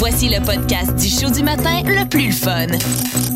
[0.00, 2.66] Voici le podcast du show du matin le plus fun.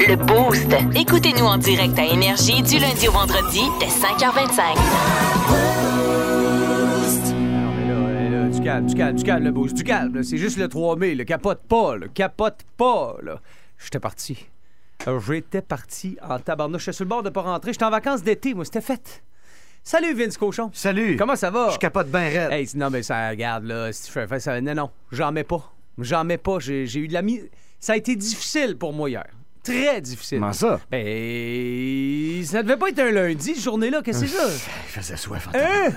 [0.01, 0.67] Le Boost.
[0.99, 4.75] Écoutez-nous en direct à Énergie du lundi au vendredi dès 5h25.
[7.35, 10.15] Non, mais là, là, là, du calme, du calme, du calme, le boost, du calme.
[10.17, 10.23] là.
[10.23, 13.41] C'est juste le 3 mai, le capote pas, le capote pas, là.
[13.79, 14.47] J'étais parti.
[15.29, 16.87] J'étais parti en tabarnouche.
[16.87, 17.73] J'étais sur le bord de pas rentrer.
[17.75, 19.23] J'étais en vacances d'été, moi, c'était fait.
[19.83, 20.71] Salut, Vince Cochon.
[20.73, 21.17] Salut.
[21.19, 21.69] Comment ça va?
[21.69, 22.53] Je capote bien raide.
[22.53, 24.59] Hey, non, mais ça, regarde, là, si tu fais ça.
[24.63, 25.74] Non, non, j'en mets pas.
[25.99, 26.59] J'en mets pas.
[26.59, 27.49] J'ai j'ai eu de la mise.
[27.81, 29.27] Ça a été difficile pour moi hier.
[29.65, 30.41] Très difficile.
[30.41, 30.79] Comment ça?
[30.91, 34.03] Ben, ça devait pas être un lundi, cette journée-là.
[34.03, 34.47] Qu'est-ce que c'est ça?
[34.47, 35.49] Il faisait soif.
[35.49, 35.91] en Hein?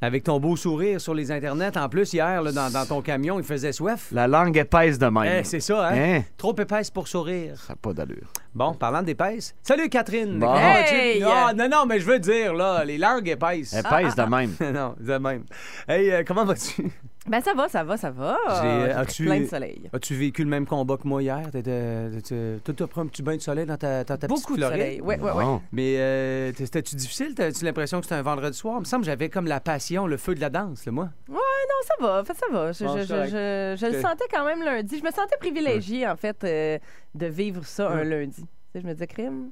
[0.00, 3.40] Avec ton beau sourire sur les internets, en plus, hier, là, dans, dans ton camion,
[3.40, 4.08] il faisait soif.
[4.12, 5.40] La langue épaisse de même.
[5.40, 5.94] Eh, c'est ça, hein?
[5.96, 6.22] Hein?
[6.36, 7.58] Trop épaisse pour sourire.
[7.66, 8.28] Ça n'a pas d'allure.
[8.54, 9.52] Bon, parlant d'épaisse.
[9.64, 10.38] Salut, Catherine.
[10.38, 10.54] Bon.
[10.54, 11.20] Hey!
[11.20, 11.24] vas-tu?
[11.28, 13.74] Ah, non, non, mais je veux dire, là, les langues épaisses.
[13.74, 14.54] Épaisse de même.
[14.72, 15.44] non, de même.
[15.88, 16.84] Hey, euh, comment vas-tu?
[17.28, 18.36] Ben ça va, ça va, ça va.
[18.60, 19.88] J'ai- as-tu- plein de soleil.
[19.92, 21.50] As-tu vécu le même combat que moi hier?
[21.52, 25.00] Toi, t'as pris un petit bain de soleil dans ta, ta petite Beaucoup de soleil.
[25.00, 25.44] Ouais, ouais, ouais.
[25.44, 25.62] Bon.
[25.70, 27.34] Mais euh, c'était-tu difficile?
[27.36, 28.74] T'as-tu l'impression que c'était un vendredi soir?
[28.78, 31.10] Il me semble que j'avais comme la passion, le feu de la danse, là, moi.
[31.28, 31.38] Non,
[31.86, 32.72] ça va, fait, ça va.
[32.72, 34.98] Je, Bon, je- je- je- je le sentais quand même lundi.
[34.98, 36.78] Je me sentais privilégiée, en fait, euh,
[37.14, 38.04] de vivre ça un Ouais.
[38.04, 38.42] lundi.
[38.42, 39.50] Tu sais, je me disais, crime,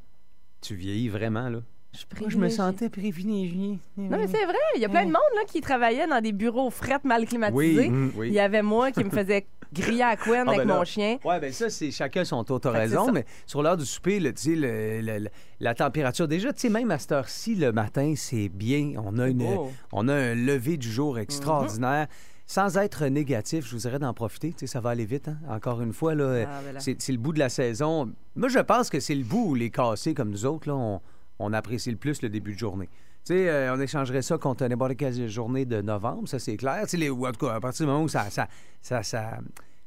[0.60, 1.60] Tu vieillis vraiment, là.
[1.92, 3.78] Je suis Moi, je me sentais privilégié.
[3.96, 4.54] Non, mais c'est vrai.
[4.76, 7.88] Il y a plein de monde là, qui travaillait dans des bureaux frettes mal climatisés.
[7.88, 8.12] Oui, Mm.
[8.16, 8.28] oui.
[8.28, 11.18] Il y avait moi qui me faisais griller à couenne Ah, avec ben mon chien.
[11.24, 14.20] Ouais, ben ça, c'est chacun son t'as que c'est raison, mais sur l'heure du souper,
[14.20, 15.28] le- le- le-
[15.60, 18.92] la température, déjà, tu sais, même à cette heure-ci, le matin, c'est bien.
[19.04, 19.44] On a, une,
[19.92, 22.06] on a un lever du jour extraordinaire.
[22.06, 22.14] Mhm.
[22.46, 24.48] Sans être négatif, je vous dirais d'en profiter.
[24.52, 25.36] Tu sais, ça va aller vite, hein?
[25.48, 28.12] Encore une fois, là, Ah, ben c'est c'est le bout de la saison.
[28.34, 31.00] Moi, je pense que c'est le bout où les cassés comme nous autres, là, on,
[31.40, 32.88] on apprécie le plus le début de journée.
[33.24, 36.82] Tu sais, euh, on échangerait ça contre n'importe quelle journée de novembre, ça c'est clair.
[36.84, 38.48] Tu sais, les- ou en tout cas, à partir du moment où ça, ça,
[38.80, 39.38] ça, ça,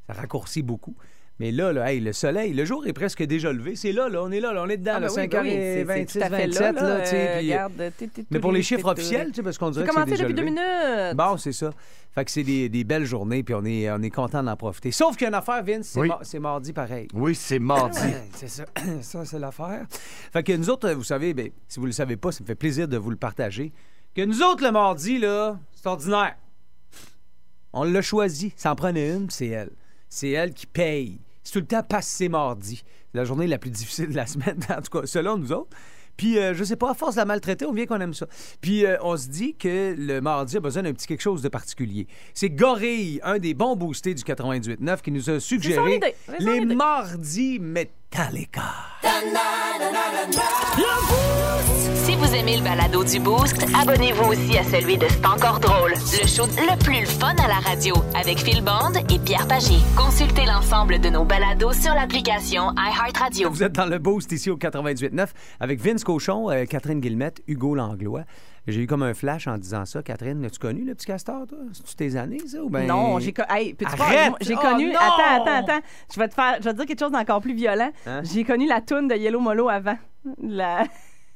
[0.08, 0.96] ça raccourcit beaucoup.
[1.40, 3.76] Mais là, là hey, le soleil, le jour est presque déjà levé.
[3.76, 5.32] C'est là, là, on est là, là, on est dedans, Ah, là, ben oui, 5
[5.32, 7.48] ben h oui, c'est- c'est 26, tout à fait 27, là, tu sais, euh, puis-
[7.48, 9.94] regarde, t'es- t'es- Mais pour les chiffres officiels, tu sais, parce qu'on dirait C'est que
[9.94, 11.16] c'est commencé déjà depuis deux minutes.
[11.18, 11.72] Bon, c'est ça.
[12.14, 14.92] Fait que c'est des, des belles journées, puis on est, on est content d'en profiter.
[14.92, 16.08] Sauf qu'il y a une affaire, Vince, c'est Oui.
[16.10, 17.08] mar- c'est mardi pareil.
[17.16, 18.00] Oui, c'est mardi.
[18.36, 18.66] C'est ça.
[19.02, 19.86] ça, c'est l'affaire.
[20.32, 22.54] Fait que nous autres, vous savez, ben, si vous le savez pas, ça me fait
[22.54, 23.74] plaisir de vous le partager.
[24.16, 26.36] Que nous autres, le mardi, là, c'est ordinaire.
[27.74, 28.54] On l'a choisi.
[28.56, 29.72] Ça en prenait une, c'est elle.
[30.14, 31.20] C'est elle qui paye.
[31.44, 32.84] C'est tout le temps passé mardi.
[33.12, 35.76] C'est la journée la plus difficile de la semaine, en tout cas, selon nous autres.
[36.18, 38.28] Puis, euh, je sais pas, à force de la maltraiter, on vient qu'on aime ça.
[38.62, 41.50] Puis, euh, on se dit que le mardi a besoin d'un petit quelque chose de
[41.50, 42.06] particulier.
[42.36, 46.00] C'est Gorille, un des bons boostés du 98.9, qui nous a suggéré
[46.38, 47.58] les mardis
[48.14, 48.62] Metallica.
[51.96, 55.94] Si vous aimez le balado du Boost, abonnez-vous aussi à celui de C'est encore drôle.
[55.94, 59.78] Le show le plus fun à la radio avec Phil Bond et Pierre Pagé.
[59.98, 63.50] Consultez l'ensemble de nos balados sur l'application iHeartRadio.
[63.50, 65.30] Vous êtes dans le boost ici au 98.9
[65.60, 68.26] avec Vince Cochon, euh, Catherine Guillemette, Hugo Langlois.
[68.66, 70.02] J'ai eu comme un flash en disant ça.
[70.02, 71.58] Catherine, as-tu connu le petit castor, toi?
[71.74, 72.64] C'est-tu tes années, ça?
[72.64, 72.88] Ou ben...
[72.88, 74.00] Non, j'ai co- hey, peux-tu Arrête!
[74.00, 76.78] voir, moi, j'ai Oh connu attends attends attends, je vais te faire je vais te
[76.78, 77.92] dire quelque chose d'encore plus violent.
[78.06, 78.22] Hein?
[78.24, 79.98] J'ai connu la toune de Yellow Molo avant.
[80.42, 80.86] La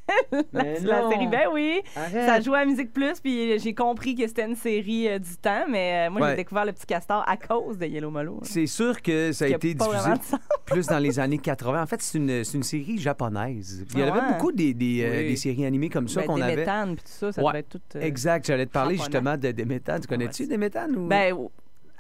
[0.32, 2.26] la, Mais la série ben oui, Arrête!
[2.26, 5.66] ça jouait à Musique Plus puis j'ai compris que c'était une série euh, du temps
[5.70, 6.30] mais euh, moi Ouais.
[6.32, 8.40] j'ai découvert le petit castor à cause de Yellow Molo.
[8.44, 10.12] C'est sûr que ça a été diffusé
[10.66, 11.84] plus dans les années 80.
[11.84, 13.86] En fait, c'est une, c'est une série japonaise.
[13.94, 14.34] Il y en Ah avait ouais?
[14.34, 15.28] beaucoup des, des, euh, Oui.
[15.30, 16.56] des séries animées comme ça Ben, qu'on des avait.
[16.58, 19.12] méthanes puis tout ça, ça Ouais, devait être tout euh, Exact, j'allais te parler japonais.
[19.14, 20.02] justement de Deméthane.
[20.02, 20.96] Tu connais-tu Ouais, Deméthane?
[20.96, 21.08] Ou...
[21.08, 21.34] Ben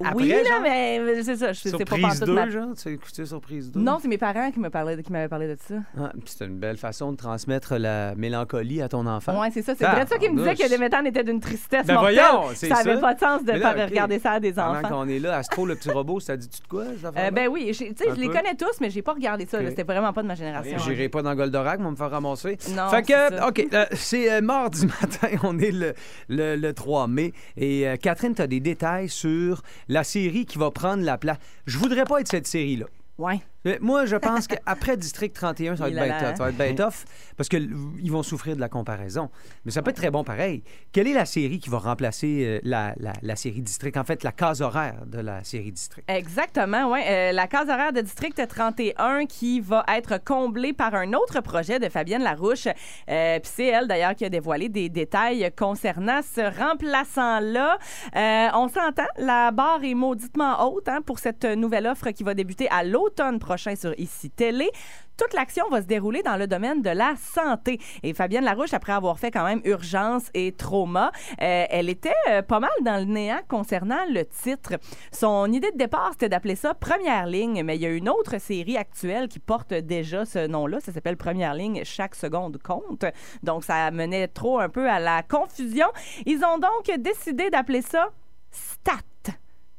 [0.03, 0.62] Après, oui là genre?
[0.62, 2.68] mais mais c'est ça, je c'est pas pantoute 2, ma- genre?
[2.80, 3.80] Tu as écouté Surprise 2?
[3.80, 5.75] Non, c'est mes parents qui me parlaient qui m'avaient parlé de ça.
[6.00, 9.40] Ah, puis c'est une belle façon de transmettre la mélancolie à ton enfant.
[9.41, 9.74] Ouais, c'est ça.
[9.75, 12.19] C'est Ah, vrai ça qui me disait que des méthanes étaient d'une tristesse Ben mortelle.
[12.19, 13.02] voyons, c'est ça avait ça.
[13.02, 14.90] pas de sens de là, regarder ça à des Pendant enfants.
[14.90, 17.66] qu'on est là, Astro, le petit robot, ça dit-tu de quoi, ça Euh, ben oui,
[17.68, 19.59] tu sais, je les connais tous, mais j'ai pas regardé ça.
[19.68, 20.78] C'était vraiment pas de ma génération.
[20.78, 22.57] J'irai pas dans Goldorak, mais on va me faire ramasser.
[22.75, 23.47] Non, Fait c'est que.
[23.50, 25.94] OK, euh, c'est euh, mardi matin, on est le,
[26.30, 27.34] le, le 3 mai.
[27.56, 31.38] Et euh, Catherine, tu as des détails sur la série qui va prendre la place.
[31.66, 32.86] Je voudrais pas être cette série-là.
[33.18, 33.42] Ouais.
[33.65, 36.38] Mais Moi, je pense qu'après District 31, ça va être bien la- tough.
[36.38, 37.06] Ça va être bien tough
[37.36, 39.30] parce qu'ils vont souffrir de la comparaison.
[39.65, 40.63] Mais ça peut être très bon pareil.
[40.94, 43.98] Quelle est la série qui va remplacer euh, la, la, la série District?
[43.98, 46.06] En fait, la case horaire de la série District.
[46.07, 47.00] Exactement, oui.
[47.33, 51.89] la case horaire de District 31 qui va être comblée par un autre projet de
[51.89, 52.68] Fabienne Larouche.
[53.10, 57.77] Euh, Puis c'est elle, d'ailleurs, qui a dévoilé des détails concernant ce remplaçant-là.
[58.15, 62.33] Euh, on s'entend, la barre est mauditement haute hein, pour cette nouvelle offre qui va
[62.33, 63.56] débuter à l'automne prochain.
[63.57, 64.69] Prochain sur Ici Télé.
[65.18, 67.80] Toute l'action va se dérouler dans le domaine de la santé.
[68.04, 71.12] Et Fabienne Larouche, après avoir fait quand même urgence et trauma,
[71.42, 74.75] euh, elle était euh, pas mal dans le néant concernant le titre.
[75.12, 78.39] Son idée de départ, c'était d'appeler ça Première ligne, mais il y a une autre
[78.39, 80.80] série actuelle qui porte déjà ce nom-là.
[80.80, 83.06] Ça s'appelle Première ligne, chaque seconde compte.
[83.42, 85.88] Donc, ça menait trop un peu à la confusion.
[86.27, 88.12] Ils ont donc décidé d'appeler ça
[88.51, 89.33] STAT.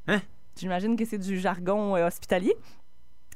[0.08, 0.18] Hein?
[0.58, 2.56] J'imagine que c'est du jargon euh, hospitalier.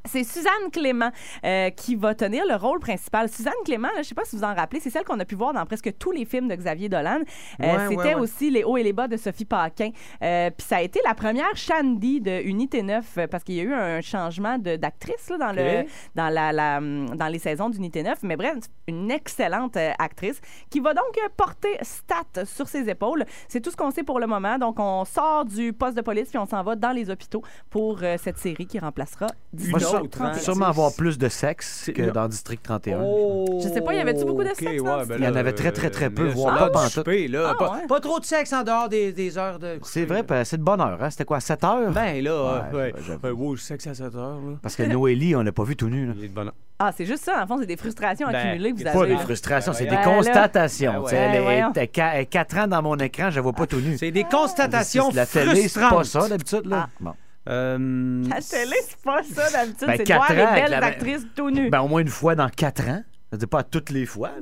[0.04, 1.10] C'est Suzanne Clément
[1.44, 3.28] euh, qui va tenir le rôle principal.
[3.28, 5.24] Suzanne Clément, là, je ne sais pas si vous en rappelez, c'est celle qu'on a
[5.24, 7.20] pu voir dans presque tous les films de Xavier Dolan.
[7.60, 8.20] Euh, Ouais, C'était ouais, ouais.
[8.20, 9.90] aussi Les hauts et les bas de Sophie Paquin.
[10.22, 13.60] Euh, Puis ça a été la première Shandy de Unité 9 euh, parce qu'il y
[13.60, 15.84] a eu un changement d'actrice dans, le,
[16.14, 18.18] dans, la, la, hum, dans les saisons d'Unité 9.
[18.24, 18.56] Mais bref,
[18.88, 20.40] une excellente euh, actrice
[20.70, 23.24] qui va donc porter Stat sur ses épaules.
[23.48, 24.58] C'est tout ce qu'on sait pour le moment.
[24.58, 28.00] Donc on sort du poste de police puis on s'en va dans les hôpitaux pour
[28.02, 29.78] euh, cette série qui remplacera Une
[30.20, 30.34] Hein.
[30.34, 33.00] sûrement avoir plus de sexe que dans District 31.
[33.02, 35.52] Oh, Je sais pas, y avait-tu beaucoup de sexe dans ben Il y en avait
[35.52, 37.06] très, très, très peu, mais voire pas pantoute.
[37.08, 37.86] Ah, pas, ouais.
[37.88, 39.78] pas trop de sexe en dehors des, des heures de.
[39.82, 40.98] C'est vrai, c'est de bonne heure.
[41.00, 41.10] Hein?
[41.10, 41.90] C'était quoi, 7 heures?
[41.92, 42.94] Ben là, Ouais, ouais.
[43.06, 43.20] j'avoue.
[43.24, 43.30] ouais.
[43.30, 44.56] wow, sexe à 7 heures, là.
[44.62, 46.06] Parce que Noélie, on l'a pas vu tout nu.
[46.06, 46.12] là.
[46.16, 46.54] Il est de bonne heure.
[46.78, 47.42] Ah, c'est juste ça.
[47.42, 48.98] En fond, c'est des frustrations Ben, accumulées que vous c'est avez.
[48.98, 51.04] Pas des frustrations, c'est Ben, des constatations.
[51.04, 51.72] Ben.
[51.76, 53.96] Elle est 4 ans dans mon écran, je la vois pas tout nu.
[53.98, 56.22] C'est des constatations La télé, c'est pas frustrantes.
[56.24, 56.66] ça d'habitude.
[56.66, 56.88] là.
[57.00, 57.12] Bon.
[57.48, 59.86] Euh, La télé, c'est pas ça d'habitude.
[59.88, 61.70] Ben, c'est de quatre voir les belles la- actrices tout nues.
[61.70, 63.02] Ben, au moins une fois dans 4 ans.
[63.34, 64.32] Je dis pas toutes les fois,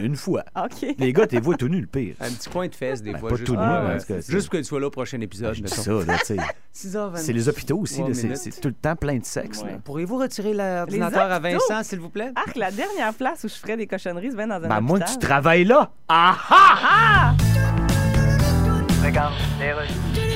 [0.00, 0.42] une fois.
[0.56, 0.96] OK.
[0.98, 2.16] Les gars, t'es vois tout nu, le pire.
[2.20, 3.28] un petit point de fesse, des Ben, fois.
[3.28, 4.80] pas juste tout nu, pour, mais euh, en tout cas, c'est- juste pour qu'elle soit
[4.80, 5.54] là au prochain épisode.
[5.54, 5.80] Je dis mettons.
[5.80, 6.36] ça, là, tu sais.
[6.74, 7.16] 6h20.
[7.18, 9.62] C'est les hôpitaux aussi, c'est c'est tout le temps plein de sexe.
[9.62, 9.78] là.
[9.84, 11.38] Pourriez-vous retirer l'ordinateur à?
[11.38, 12.32] Vincent, s'il vous plaît?
[12.34, 14.96] Arc, la dernière place où je ferais des cochonneries, c'est bien dans un Ben, moi,
[14.98, 15.14] hôpital.
[15.16, 15.92] tu travailles là.
[16.08, 17.34] Ah ah!
[19.00, 20.29] Bon,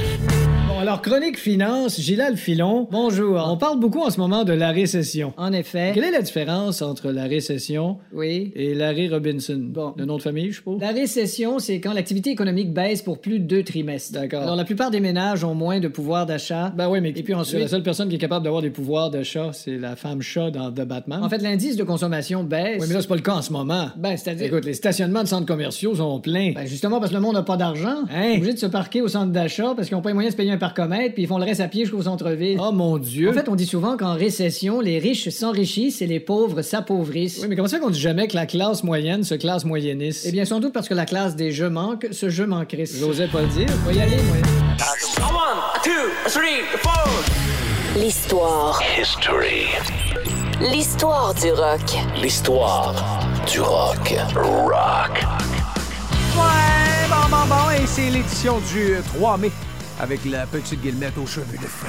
[0.85, 2.89] alors, chronique finance, Gilal Filon.
[2.91, 3.43] Bonjour.
[3.51, 5.33] On parle beaucoup en ce moment de la récession.
[5.39, 5.93] En effet.
[5.95, 8.53] Quelle est la différence entre la récession Oui.
[8.55, 9.59] et Larry Robinson?
[9.59, 9.95] Bon.
[9.97, 10.83] Le nom de famille, je suppose?
[10.83, 14.13] La récession, c'est quand l'activité économique baisse pour plus de deux trimestres.
[14.13, 14.43] D'accord.
[14.43, 16.71] Alors, la plupart des ménages ont moins de pouvoir d'achat.
[16.77, 19.09] Ben oui, mais Et puis ensuite- la seule personne qui est capable d'avoir des pouvoirs
[19.11, 21.25] de chat, c'est la femme chat dans The Batman.
[21.25, 22.77] En fait, l'indice de consommation baisse.
[22.83, 23.89] oui, mais là, c'est pas le cas en ce moment.
[23.97, 24.49] Ben, c'est-à-dire.
[24.49, 26.53] Écoute, les stationnements de centres commerciaux sont pleins.
[26.55, 28.03] Ben, justement, parce que le monde n'a pas d'argent.
[28.15, 28.23] Hein?
[28.25, 30.35] Ils sont obligés de se parquer au centre d'achat parce qu'ils n'ont pas les moyens
[30.35, 32.59] de se payer un parcomètre, puis ils font le reste à pied jusqu'au centre-ville.
[32.61, 33.31] Oh mon Dieu!
[33.31, 37.39] En fait, on dit souvent qu'en récession, les riches s'enrichissent et les pauvres s'appauvrissent.
[37.43, 40.27] oui, mais comment ça qu'on dit jamais que la classe moyenne se classe moyenniste?
[40.29, 42.87] Eh bien, sans doute parce que la classe des je manque, ce je manquerait.
[42.87, 43.69] j'osais pas le dire.
[43.85, 44.37] Faut y aller, moi.
[47.97, 48.83] L'histoire.
[50.61, 51.81] L'histoire du rock.
[52.21, 54.15] L'histoire du rock.
[54.35, 55.25] Rock.
[56.37, 57.71] Ouais, bon, bon, bon.
[57.71, 59.53] Et c'est l'édition du 3 mai
[60.01, 61.87] avec la petite guillemette aux cheveux de feu.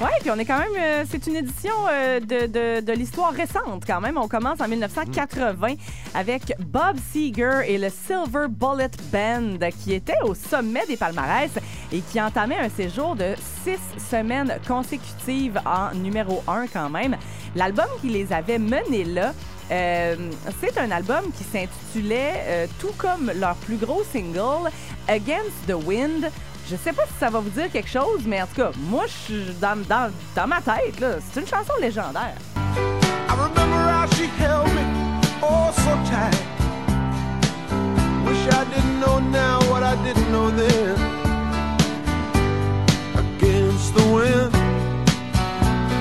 [0.00, 0.68] Oui, puis on est quand même.
[0.78, 4.16] euh, c'est une édition euh, de, de- de l'histoire récente quand même.
[4.16, 5.74] On commence en 1980
[6.14, 11.50] avec Bob Seger et le Silver Bullet Band qui était au sommet des palmarès
[11.92, 13.34] et qui entamait un séjour de
[13.64, 13.78] six
[14.10, 17.16] semaines consécutives en numéro un quand même.
[17.56, 19.32] L'album qui les avait menés là.
[19.70, 20.16] euh,
[20.60, 24.70] c'est un album qui s'intitulait, tout comme leur plus gros single,
[25.08, 26.30] Against the Wind.
[26.72, 29.04] Je sais pas si ça va vous dire quelque chose, mais en tout cas, moi,
[29.06, 32.32] je suis dans, dans, dans ma tête, là, c'est une chanson légendaire.
[32.66, 34.80] I remember how she held me,
[35.42, 36.34] oh so tight.
[38.26, 40.96] Wish I didn't know now what I didn't know then.
[43.18, 44.52] Against the wind,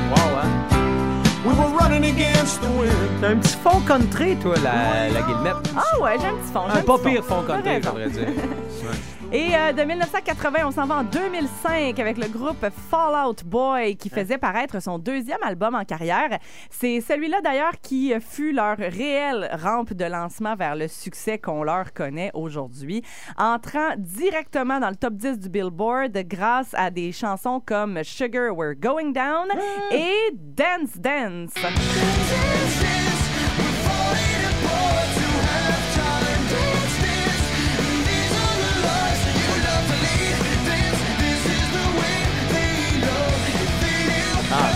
[0.09, 1.23] Wow, hein?
[1.45, 3.19] we were running against the wind.
[3.19, 5.69] T'as un petit fond country, toi, la, la guillemette?
[5.75, 6.63] Ah ouais, j'ai un petit fond.
[6.73, 8.27] Un pas pire fond country, faudrait dire.
[9.33, 14.09] Et euh, de 1980, on s'en va en 2005 avec le groupe Fallout Boy qui
[14.09, 16.37] faisait paraître son deuxième album en carrière.
[16.69, 21.93] C'est celui-là d'ailleurs qui fut leur réelle rampe de lancement vers le succès qu'on leur
[21.93, 23.03] connaît aujourd'hui,
[23.37, 28.75] entrant directement dans le top 10 du Billboard grâce à des chansons comme Sugar We're
[28.75, 29.47] Going Down
[29.91, 31.53] et Dance Dance.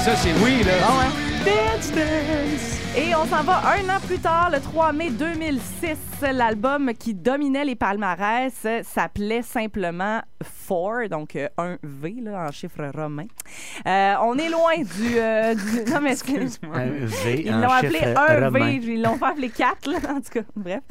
[0.05, 0.73] Ça, c'est oui, là.
[0.87, 1.11] Bon, hein?
[1.45, 2.97] Dance, dance.
[2.97, 5.97] Et on s'en va un an plus tard, le 3 mai 2006.
[6.31, 12.83] L'album qui dominait les palmarès s'appelait simplement Four, donc euh, un V là, en chiffre
[12.95, 13.25] romain.
[13.85, 15.17] Euh, on est loin du.
[15.17, 18.79] euh, du- non, mais c'est- Un V, Ils l'ont appelé un romain.
[18.79, 20.41] V, ils l'ont pas appelé 4, là, en tout cas.
[20.55, 20.81] Bref.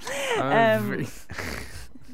[0.41, 1.07] Un Euh, V.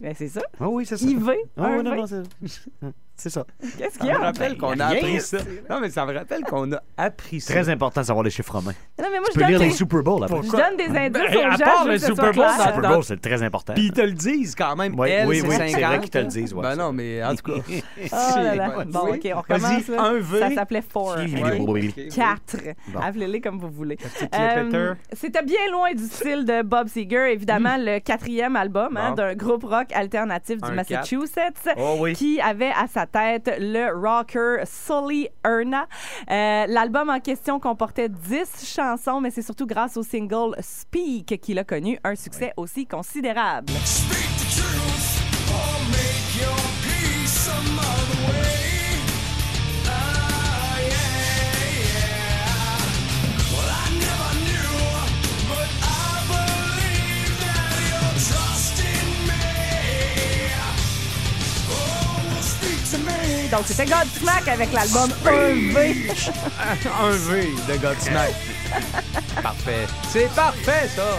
[0.00, 0.40] Ben, c'est ça.
[0.58, 1.04] Ah oui, c'est ça.
[1.06, 1.96] IV, Ah un oui, non, V.
[1.96, 2.86] non, c'est-
[3.20, 3.44] C'est ça.
[3.76, 4.26] Qu'est-ce qu'il Ça y me a?
[4.26, 4.98] rappelle qu'on a rien.
[4.98, 5.36] appris ça.
[5.68, 7.52] Non, mais ça me rappelle qu'on a appris ça.
[7.52, 8.72] Très important de savoir les chiffres romains.
[8.98, 10.40] Non, mais moi, Tu je peux lire les Super Bowl après.
[10.42, 13.20] je donne des indices Ben, aux à part le Super Bowl, ça- Super Bowl, c'est
[13.20, 13.74] très important.
[13.74, 14.98] Puis ils te le disent quand même.
[14.98, 15.68] Oui, Elle, oui, c'est oui, 50.
[15.70, 16.76] c'est vrai qu'ils te le disent, ouais, ben ça.
[16.76, 17.60] non, mais en tout cas.
[18.12, 18.70] Oh là là.
[18.86, 19.00] Bon.
[19.14, 19.82] OK, on recommence.
[19.82, 20.02] Vas-y, là.
[20.02, 20.38] un V.
[20.40, 21.16] Ça s'appelait Four.
[22.14, 22.56] Quatre.
[23.00, 23.98] Appelez-les comme vous voulez.
[24.34, 24.94] Euh.
[25.12, 29.64] C'était bien loin du style de Bob Seger, évidemment, le quatrième album hein, d'un groupe
[29.64, 31.68] rock alternatif du Massachusetts.
[31.76, 32.06] Oh.
[32.14, 35.86] Qui avait à sa tête le rocker Sully Erna.
[36.30, 41.58] Euh, L'album en question comportait 10 chansons, mais c'est surtout grâce au single Speak qu'il
[41.58, 43.72] a connu un succès aussi considérable.
[63.60, 66.10] Donc, c'était Godsmack avec l'album EV.
[66.98, 68.32] Un V de Godsmack.
[69.42, 69.86] parfait.
[70.08, 71.18] C'est parfait, ça.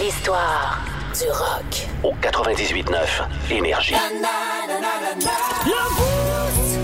[0.00, 0.78] L'histoire
[1.18, 1.88] du rock.
[2.04, 2.94] Au 98.9
[3.50, 3.94] Énergie.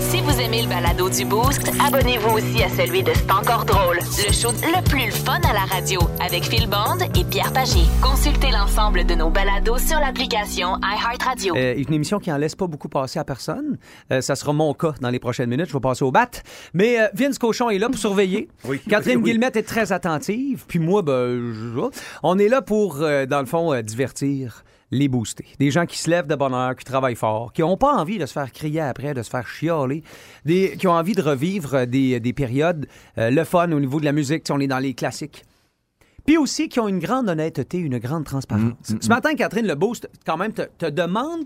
[0.01, 3.97] Si vous aimez le balado du Boost, abonnez-vous aussi à celui de C'est encore drôle,
[3.97, 7.81] le show le plus fun à la radio avec Phil Bond et Pierre Pagé.
[8.01, 11.55] Consultez l'ensemble de nos balados sur l'application iHeartRadio.
[11.55, 13.77] Euh, une émission qui en laisse pas beaucoup passer à personne.
[14.11, 15.67] Euh, ça sera mon cas dans les prochaines minutes.
[15.67, 16.29] Je vais passer au bat.
[16.73, 18.47] Mais euh, Vince Cochon est là pour surveiller.
[18.65, 18.79] Oui.
[18.89, 19.23] Catherine Oui.
[19.31, 20.65] Guillemette est très attentive.
[20.67, 21.89] Puis moi, ben, je-
[22.23, 25.45] on est là pour, euh, dans le fond, euh, divertir les booster.
[25.59, 28.17] Des gens qui se lèvent de bonne heure, qui travaillent fort, qui n'ont pas envie
[28.17, 30.03] de se faire crier après, de se faire chialer,
[30.45, 32.87] des, qui ont envie de revivre des, des périodes,
[33.17, 35.43] euh, le fun au niveau de la musique, si on est dans les classiques.
[36.25, 38.73] Puis aussi qui ont une grande honnêteté, une grande transparence.
[38.81, 41.45] Ce matin, Catherine, le boost, quand même, te, te demande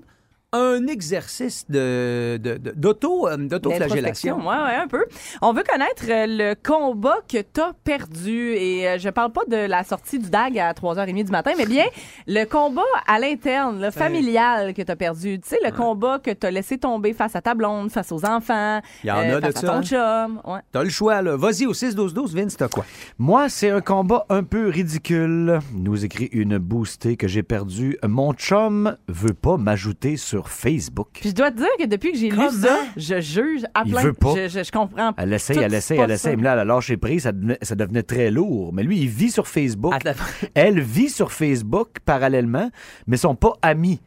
[0.51, 4.37] un exercice de, de- de- d'auto, euh, d'autoflagellation.
[4.39, 5.05] Oui, ouais, un peu.
[5.43, 8.53] On veut connaître euh, le combat que tu as perdu.
[8.53, 11.67] Et euh, je parle pas de la sortie du DAG à 3h30 du matin, mais
[11.67, 11.85] bien
[12.25, 15.39] le combat à l'interne, le familial que tu as perdu.
[15.39, 18.25] Tu sais, le combat que tu as laissé tomber face à ta blonde, face aux
[18.25, 19.67] enfants, Il y en a de face à ça.
[19.67, 20.41] ton chum.
[20.45, 20.61] Ouais.
[20.71, 21.35] T'as le choix, là.
[21.35, 22.85] Vas-y au 6-12-12, Vince, t'as quoi?
[23.19, 25.59] Moi, c'est un combat un peu ridicule.
[25.75, 27.97] Nous écrit une boostée que j'ai perdue.
[28.03, 31.07] Mon chum veut pas m'ajouter sur Facebook.
[31.13, 33.91] Puis je dois te dire que depuis que j'ai lu ça, je juge à Il
[33.91, 34.01] plein.
[34.03, 34.33] veut pas.
[34.35, 35.11] Je, je, je comprends.
[35.17, 36.31] Elle essaye, tout elle essaye, pas elle essaye.
[36.33, 36.37] ça.
[36.37, 38.71] Mais là, elle a lâché prise, ça devenait, ça devenait très lourd.
[38.73, 39.93] Mais lui, il vit sur Facebook.
[39.93, 40.19] Attends.
[40.53, 42.69] Elle vit sur Facebook parallèlement,
[43.07, 43.99] mais sont pas amis.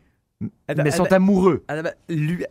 [0.69, 1.17] Attends, mais sont attends.
[1.17, 1.65] amoureux.
[2.09, 2.45] Lui,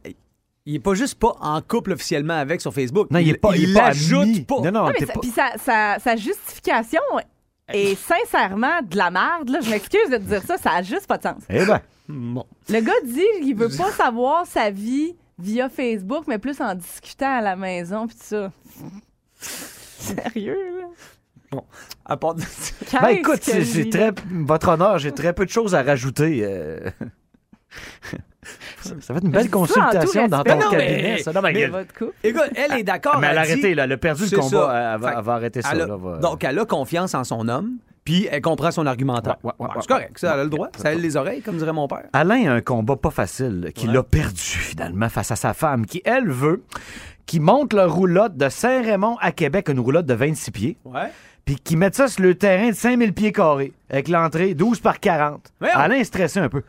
[0.66, 3.10] il est pas juste pas en couple officiellement avec sur Facebook.
[3.12, 4.42] Non, il est pas, il est pas l'ajoute ami.
[4.42, 4.56] pas.
[4.62, 7.02] Non, non, Non, mais t'es ça- pas- Puis sa, sa- sa justification
[7.74, 9.50] est sincèrement de la merde.
[9.50, 9.60] Là.
[9.62, 11.42] Je m'excuse de te dire ça, ça a juste pas de sens.
[11.50, 11.80] Eh ben,
[12.12, 12.46] Bon.
[12.70, 17.38] Le gars dit qu'il veut pas savoir sa vie via Facebook, mais plus en discutant
[17.38, 18.52] à la maison, puis tout ça.
[19.42, 20.58] Sérieux,
[21.52, 21.60] là?
[22.06, 22.44] À part de-
[23.02, 24.12] ben écoute, vis, très.
[24.32, 26.42] Votre honneur, j'ai très peu de choses à rajouter.
[26.44, 26.80] euh.
[28.82, 31.18] ça va être une belle consultation dans ton mais- cabinet.
[31.20, 31.34] ça.
[31.34, 31.86] Non, mais De elle-.
[32.24, 33.20] Écoute, elle est d'accord.
[33.20, 33.84] mais elle a dit- arrêté, là.
[33.84, 34.50] Elle a perdu le combat.
[34.50, 34.94] ça.
[34.96, 35.70] Elle, va, Fait- elle va arrêter ça.
[35.74, 37.78] Elle a- là, va- Donc, elle a confiance en son homme,
[38.12, 39.38] puis elle comprend son argumentaire.
[39.44, 40.68] Ouais, ouais, ouais, c'est correct, ça, elle a le droit.
[40.78, 42.10] Ça aide les oreilles, comme dirait mon père.
[42.12, 46.02] Alain a un combat pas facile qu'il a perdu finalement face à sa femme qui,
[46.04, 46.64] elle, veut
[47.26, 51.10] qu'il monte le roulotte de Saint-Raymond à Québec, une roulotte de 26 pieds, Ouais.
[51.52, 55.02] Puis qu'il mette ça sur le terrain de 5000 pieds carrés avec l'entrée 12 par
[55.02, 55.52] 40.
[55.60, 55.76] Voyons.
[55.76, 56.64] Alain est stressé un peu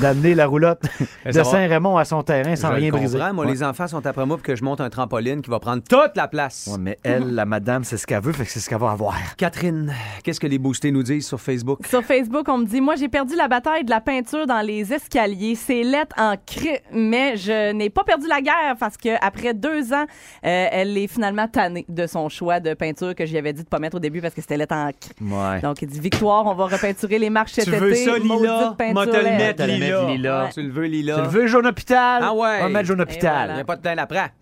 [0.00, 0.80] d'amener la roulotte
[1.26, 1.32] de.
[1.42, 3.18] Saint-Raymond à son terrain sans Je rien le briser.
[3.34, 3.50] Moi, Ouais.
[3.52, 6.16] les enfants sont après moi pour que je monte un trampoline qui va prendre toute
[6.16, 6.70] la place.
[6.72, 8.90] Ouais, mais elle, la madame, c'est ce qu'elle veut, fait que c'est ce qu'elle va
[8.92, 9.14] avoir.
[9.36, 9.92] Catherine,
[10.24, 11.86] qu'est-ce que les boostés nous disent sur Facebook?
[11.86, 14.94] Sur Facebook, on me dit Moi, j'ai perdu la bataille de la peinture dans les
[14.94, 15.56] escaliers.
[15.56, 20.06] C'est lettre en cri, mais je n'ai pas perdu la guerre parce qu'après deux ans,
[20.46, 23.68] euh, elle est finalement tannée de son choix de peinture que j'y avais dit de
[23.68, 25.10] pas mettre au début parce que c'était lettre en cri.
[25.20, 25.60] Ouais.
[25.60, 28.04] Donc, il dit Victoire, on va repeinturer les marches cet Tu veux été.
[28.04, 28.76] ça, Lila?
[28.92, 30.48] Moi, te le mettre, Lila.
[30.52, 31.16] Tu le veux, Lila?
[31.16, 32.22] Tu le veux, Jaune Hôpital?
[32.24, 32.58] Ah ouais.
[32.60, 33.50] On va mettre Jaune Hôpital.
[33.50, 34.32] Il n'y a pas de plainte après.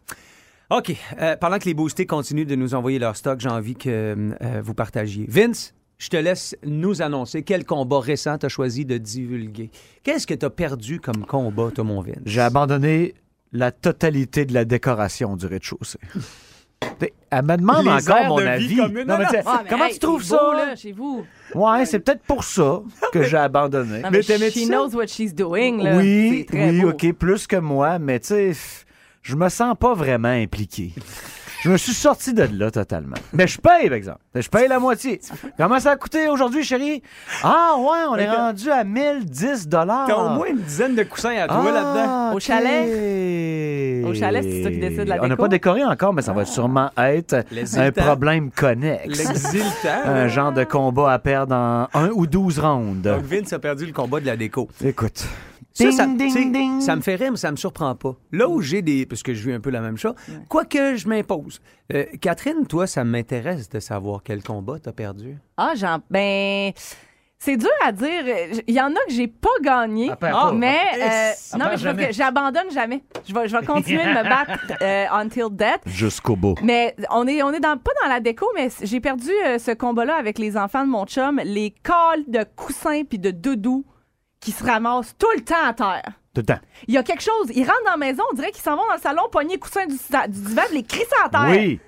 [0.70, 0.94] OK.
[1.20, 3.88] Euh, pendant que les boostés continuent de nous envoyer leur stock, j'ai envie que
[4.40, 5.26] euh, vous partagiez.
[5.28, 9.70] Vince, je te laisse nous annoncer quel combat récent tu as choisi de divulguer.
[10.04, 12.20] Qu'est-ce que tu as perdu comme combat, toi, mon Vince?
[12.24, 13.14] J'ai abandonné
[13.52, 15.98] la totalité de la décoration du rez-de-chaussée.
[17.30, 18.76] Elle me demande Les encore mon de avis.
[18.76, 19.04] commune.
[19.06, 20.38] Non, mais t'sais, Ah, mais comment hey, tu trouves ça?
[20.38, 21.24] beau, là, chez vous?
[21.54, 22.80] Ouais, c'est peut-être pour ça
[23.12, 24.00] que j'ai abandonné.
[24.00, 24.72] Non, mais t'aimais she ça?
[24.74, 25.82] knows what she's doing.
[25.82, 25.96] Là.
[25.96, 26.90] Oui, oui, beau.
[26.90, 28.52] OK, plus que moi, mais tu sais,
[29.22, 30.92] je me sens pas vraiment impliqué.
[31.62, 33.16] Je me suis sorti de là totalement.
[33.34, 34.20] Mais je paye, par exemple.
[34.34, 35.20] Je paye la moitié.
[35.58, 37.02] Comment ça a coûté aujourd'hui, chérie?
[37.42, 40.06] Ah, ouais, on est rendu à 1010 dollars.
[40.08, 42.32] T'as au moins une dizaine de coussins à toi là-dedans.
[42.34, 44.04] Au chalet?
[44.06, 45.42] Au chalet, c'est toi qui décides de la On n'a déco?
[45.42, 47.44] pas décoré encore, mais ça va sûrement être
[47.76, 49.20] un problème connexe.
[50.04, 53.02] Un genre de combat à perdre en un ou 12 rounds.
[53.02, 54.68] Donc Vince a perdu le combat de la déco.
[54.84, 55.24] Écoute.
[55.72, 56.80] Ça, ça, Ding, tu sais, ding, ding.
[56.80, 58.16] ça me fait rire, mais ça me surprend pas.
[58.32, 59.06] Là où j'ai des.
[59.06, 60.14] Parce que je vis un peu la même chose,
[60.48, 61.60] quoique je m'impose.
[61.92, 65.36] Euh, Catherine, toi, ça m'intéresse de savoir quel combat t'as perdu.
[65.56, 65.98] Ah, j'en.
[66.10, 66.72] Ben.
[67.42, 68.10] C'est dur à dire.
[68.66, 73.02] Il y en a que j'ai pas gagné, mais euh, non, mais je j'abandonne jamais.
[73.26, 75.80] Je vais, je vais continuer de me battre euh, until death.
[75.86, 76.56] Jusqu'au bout.
[76.62, 79.70] Mais on est, on est dans, pas dans la déco, mais j'ai perdu euh, ce
[79.70, 83.86] combat-là avec les enfants de mon chum, les cols de coussins puis de doudou
[84.40, 86.12] qui se ramassent tout le temps à terre.
[86.34, 86.60] Tout le temps.
[86.88, 88.86] Il y a quelque chose, ils rentrent dans la maison, on dirait qu'ils s'en vont
[88.86, 91.46] dans le salon, pogner les coussins du, du divan, les crisser à terre.
[91.48, 91.80] Oui.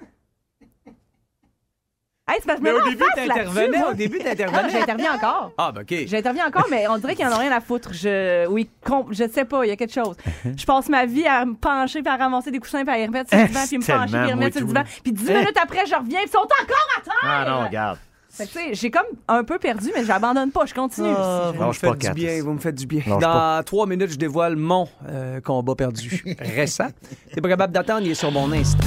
[2.28, 3.82] Hey, c'est parce que Mais au début, t'intervenais.
[3.84, 4.70] Au début, t'intervenais.
[4.70, 5.50] J'interviens encore.
[5.58, 5.92] Ah, ben, OK.
[6.06, 7.92] J'interviens encore, mais on dirait qu'ils en ont rien à foutre.
[7.92, 10.16] Je, oui, com- je sais pas, il y a quelque chose.
[10.56, 13.06] Je passe ma vie à me pencher, puis à ramasser des coussins, puis à les
[13.06, 14.84] remettre sur le divan, puis me pencher, puis remettre sur le divan.
[15.02, 15.34] Puis dix Eh.
[15.34, 17.14] minutes après, je reviens, puis ils sont encore à terre.
[17.24, 17.98] Ah non, regarde.
[18.34, 21.12] Fait que, tu sais, j'ai comme un peu perdu, mais j'abandonne pas, je continue.
[21.14, 23.02] Ah, vous me pas, faites du bien, vous me faites du bien.
[23.18, 26.88] Dans trois minutes, je dévoile mon euh, combat perdu récent.
[27.34, 28.82] T'es pas capable d'attendre, il est sur mon Insta.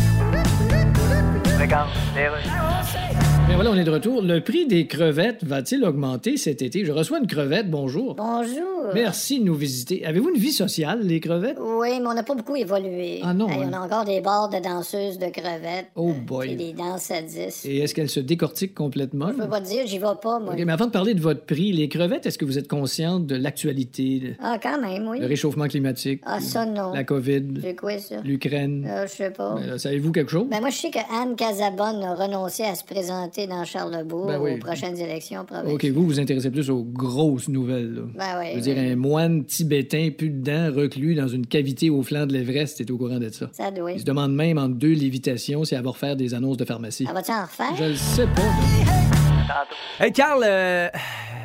[3.53, 4.21] Voilà, on est de retour.
[4.21, 6.83] Le prix des crevettes va-t-il augmenter cet été?
[6.83, 8.15] Je reçois une crevette, bonjour.
[8.15, 8.63] Bonjour.
[8.93, 10.05] Merci de nous visiter.
[10.05, 11.57] Avez-vous une vie sociale, les crevettes?
[11.61, 13.21] Oui, mais on n'a pas beaucoup évolué.
[13.23, 13.69] Ah non, Hey, hein?
[13.69, 15.87] On a encore des bars de danseuses de crevettes.
[15.95, 16.47] Oh euh, boy.
[16.47, 17.65] puis des danses à 10.
[17.65, 19.29] Et est-ce qu'elles se décortiquent complètement?
[19.29, 20.53] Je peux pas te dire, j'y vais pas, moi.
[20.57, 23.35] Mais avant de parler de votre prix, les crevettes, est-ce que vous êtes consciente de
[23.35, 25.19] l'actualité, le- Ah, quand même, oui.
[25.19, 26.91] le réchauffement climatique, Ah, ça, non.
[26.93, 28.15] la COVID, C'est quoi, ça?
[28.23, 28.85] l'Ukraine?
[28.89, 29.55] Ah, je sais pas.
[29.77, 30.47] Savez-vous quelque chose?
[30.49, 34.39] Ben, moi, je sais que Anne Casabonne a renoncé à se présenter dans Charlebourg Ben
[34.39, 34.53] oui.
[34.53, 35.73] aux prochaines élections provinciales.
[35.75, 37.93] OK, vous vous intéressez plus aux grosses nouvelles.
[37.93, 38.01] Là.
[38.15, 38.47] Ben oui.
[38.51, 42.25] Je veux dire, un moine tibétain, plus de dents, reclus dans une cavité au flanc
[42.25, 43.49] de l'Everest, t'es au courant de ça.
[43.51, 43.91] Ça doit.
[43.91, 47.05] Il se demande même en deux lévitations si elle va refaire des annonces de pharmacie.
[47.09, 47.75] Ah, vas-tu en refaire?
[47.75, 50.03] Je le sais pas.
[50.03, 50.89] Hey, Carl euh,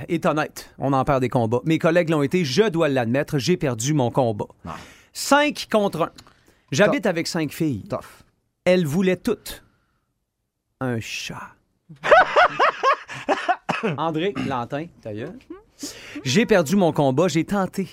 [0.09, 0.71] est honnête.
[0.79, 1.61] On en perd des combats.
[1.65, 4.47] Mes collègues l'ont été, je dois l'admettre, j'ai perdu mon combat.
[5.13, 6.11] Cinq contre un.
[6.73, 7.83] J'habite avec cinq filles.
[7.89, 8.25] Tough.
[8.65, 9.63] Elles voulaient toutes
[10.81, 11.55] un chat.
[13.97, 15.33] André Lantin, d'ailleurs.
[16.25, 17.29] J'ai perdu mon combat.
[17.29, 17.89] J'ai tenté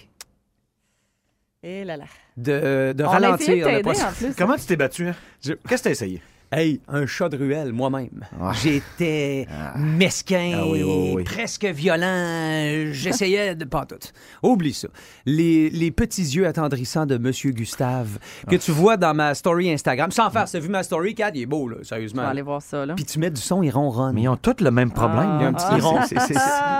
[1.63, 2.05] Et là là.
[2.35, 4.03] de, de On a essayé de ralentir le t'aider, processus.
[4.07, 4.35] en plus.
[4.35, 5.07] Comment tu t'es battu?
[5.07, 5.15] hein?
[5.41, 6.21] Qu'est-ce que t'as essayé?
[6.49, 8.25] Hey, un chat de ruelle, moi-même.
[8.39, 8.51] Ouais.
[8.63, 11.23] J'étais mesquin, Ah oui, oui, oui.
[11.25, 12.85] presque violent.
[12.93, 13.97] J'essayais de pas tout.
[14.41, 14.87] Oublie ça.
[15.25, 18.17] Les, les petits yeux attendrissants de Monsieur Gustave
[18.49, 18.59] que Ah.
[18.59, 20.09] tu vois dans ma story Instagram.
[20.11, 21.31] Sans faire, t'as vu ma story, Kat?
[21.35, 22.21] Il est beau, là, Je vais sérieusement.
[22.25, 22.93] aller voir ça, là.
[22.95, 24.13] Puis tu mets du son, il ronronne.
[24.15, 25.37] Mais ils ont tous le même problème.
[25.39, 25.99] Il y a un petit Ah, rond.
[26.07, 26.39] c'est- c'est- c'est-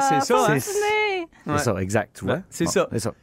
[0.10, 0.58] C'est ça, hein?
[1.50, 2.18] C'est ça, exact.
[2.18, 2.36] Tu vois?
[2.36, 2.88] Ouais, c'est Bon, ça.
[2.98, 3.14] Ça.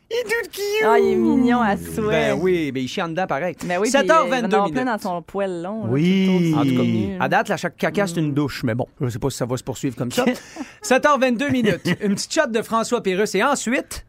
[0.86, 2.32] Ah, il est mignon à souhait.
[2.32, 3.54] Ben oui, ben il chie en dedans pareil.
[3.66, 4.74] Mais oui, puis, euh, il 7h22 en minutes.
[4.74, 5.84] plein dans son poil long.
[5.84, 6.33] là, Oui.
[6.54, 8.62] En tout cas, à date, là, chaque caca, c'est une douche.
[8.64, 10.24] Mais bon, je sais pas si ça va se poursuivre comme ça.
[10.82, 11.82] 7h22 minutes.
[12.02, 13.34] Une petite shot de François Pérusse.
[13.34, 14.04] Et ensuite,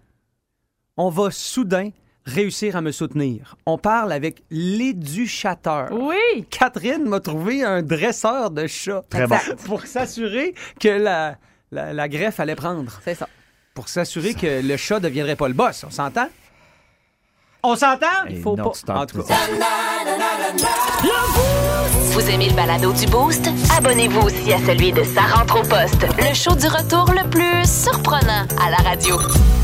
[0.97, 1.89] on va soudain
[2.25, 3.55] réussir à me soutenir.
[3.65, 5.89] On parle avec l'éducateur.
[5.91, 6.45] Oui!
[6.49, 9.03] Catherine m'a trouvé un dresseur de chat.
[9.09, 9.37] Très bon.
[9.65, 11.37] Pour s'assurer que la,
[11.71, 12.99] la, la greffe allait prendre.
[13.03, 13.29] C'est ça.
[13.75, 15.83] Pour s'assurer que le chat ne deviendrait pas le boss.
[15.87, 16.27] On s'entend?
[17.67, 18.05] On s'entend?
[18.29, 18.63] Et faut pas.
[18.63, 19.33] En tout cas.
[22.11, 23.49] Vous aimez le balado du Boost?
[23.75, 27.67] Abonnez-vous aussi à celui de Sa rentre au poste, le show du retour le plus
[27.67, 29.17] surprenant à la radio.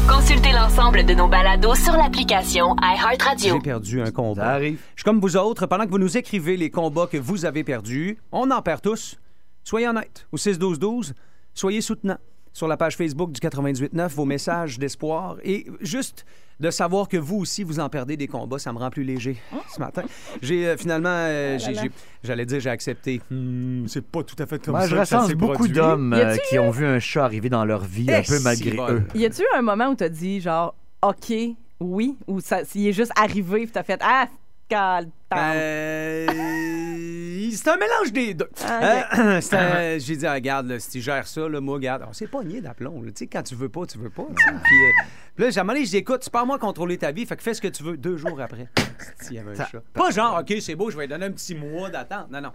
[0.10, 3.54] Consultez l'ensemble de nos balados sur l'application iHeartRadio.
[3.54, 4.46] J'ai perdu un combat.
[4.46, 4.80] Ça arrive.
[4.96, 7.64] Je suis comme vous autres, pendant que vous nous écrivez les combats que vous avez
[7.64, 9.20] perdus, on en perd tous.
[9.64, 10.26] Soyez honnêtes.
[10.32, 11.12] Au 6-12-12,
[11.54, 12.18] soyez soutenants.
[12.54, 15.38] Sur la page Facebook du 98.9, vos messages d'espoir.
[15.44, 16.26] Et juste
[16.60, 19.38] de savoir que vous aussi, vous en perdez des combats, ça me rend plus léger
[19.74, 20.04] ce matin.
[20.44, 21.92] J'ai euh, finalement, euh, j'ai- j'ai-
[22.24, 23.20] j'allais dire, j'ai accepté.
[23.32, 24.88] Hmm, c'est pas tout à fait comme Moi, ça.
[24.88, 25.74] je que ça s'est beaucoup produit.
[25.74, 28.40] d'hommes Y euh, qui ont vu un chat arriver dans leur vie un Eh, peu
[28.42, 28.90] malgré si, bon.
[28.92, 29.04] eux.
[29.16, 31.34] Y a-tu eu un moment où t'as dit, genre, OK,
[31.80, 34.28] oui, ou ça, s'il est juste arrivé, puis t'as fait, ah,
[34.70, 35.10] calme.
[35.34, 36.28] Euh,
[37.58, 38.50] c'est un mélange des deux.
[38.68, 42.04] Ah, Euh, un- J'ai dit, ah, regarde, là, si tu gères ça, là, moi, regarde,
[42.10, 43.02] on s'est pogné d'aplomb.
[43.06, 44.26] Tu sais, quand tu veux pas, tu veux pas.
[44.30, 44.44] tu.
[44.46, 44.90] Puis, euh,
[45.36, 47.44] puis là, j'ai demandé, je dis, écoute, pas à moi contrôler ta vie, fait que
[47.44, 48.68] fais ce que tu veux deux jours après.
[49.22, 49.82] S'il y avait un Ça- chat.
[49.94, 52.30] Pas genre, OK, c'est beau, je vais lui donner un petit mois d'attente.
[52.32, 52.52] Non, non.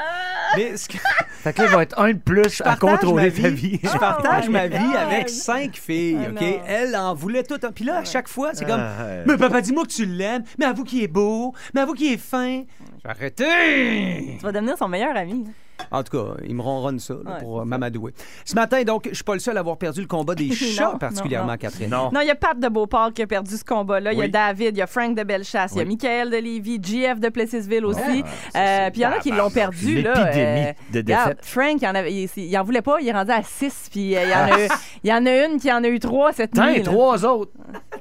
[0.57, 0.99] Mais ce que-
[1.43, 3.79] Fait que là, il va être un de plus à contrôler ta vie.
[3.83, 4.97] Je partage Oh ma vie God.
[4.97, 6.41] avec cinq filles, Ah OK?
[6.41, 6.61] non.
[6.67, 7.59] Elle en voulait tout.
[7.75, 10.65] Puis là, à chaque fois, c'est comme, Ah, mais papa, dis-moi que tu l'aimes, mais
[10.67, 12.63] avoue qu'il est beau, mais avoue qu'il est fin.
[13.07, 14.37] Arrêtez!
[14.39, 15.45] Tu vas devenir son meilleur ami.
[15.91, 18.15] En tout cas, ils me ronronnent ça là, Ouais, pour euh, m'amadouer.
[18.47, 20.93] Ce matin, donc, je suis pas le seul à avoir perdu le combat des chats,
[20.93, 21.59] Non, particulièrement, non, non.
[21.59, 21.91] Catherine.
[21.91, 22.11] Non.
[22.13, 24.13] Non, il y a Pat de Beauport qui a perdu ce combat-là.
[24.15, 24.31] Il y a Oui.
[24.31, 25.89] David, il y a Frank de Bellechasse, il y a Oui.
[25.91, 28.01] Michael de Lévis, GF de Plessisville aussi.
[28.57, 30.01] Euh, Puis il y en a qui l'ont perdu.
[30.03, 30.15] là.
[30.15, 31.45] L'épidémie de regarde, défaite.
[31.45, 33.89] Frank, il en, avait, il, il en voulait pas, il est rendu à 6.
[33.93, 34.69] Puis euh, il, y en a eu-
[35.05, 36.79] il y en a une qui en a eu 3 cette nuit.
[36.79, 36.83] là.
[36.85, 37.53] trois autres.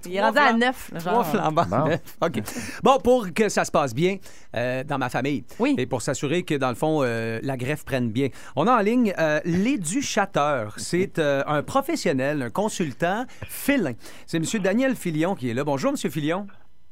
[0.08, 0.91] Il est rendu à 9.
[1.00, 1.65] Trois flambants.
[1.65, 2.00] Bon.
[2.28, 2.41] OK.
[2.84, 4.18] Bon, pour que ça se passe bien
[4.56, 5.76] euh, dans ma famille Oui.
[5.78, 8.80] et pour s'assurer que, dans le fond, euh, la greffe prenne bien, on a en
[8.82, 10.74] ligne euh, l'éduchateur.
[10.78, 13.94] C'est euh, un professionnel, un consultant félin.
[14.26, 14.44] C'est M.
[14.62, 15.63] Daniel Filion qui est là.
[15.63, 16.12] Bonjour, M.
[16.12, 16.48] Filion.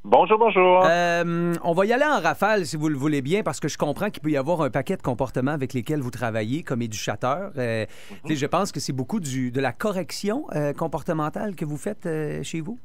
[0.06, 0.84] Bonjour, bonjour.
[0.86, 3.78] Euh, on va y aller en rafale, si vous le voulez bien, parce que je
[3.78, 7.52] comprends qu'il peut y avoir un paquet de comportements avec lesquels vous travaillez comme éducateur.
[7.58, 7.86] Euh,
[8.30, 12.44] Je pense que c'est beaucoup du, de la correction euh, comportementale que vous faites euh,
[12.44, 12.78] chez vous?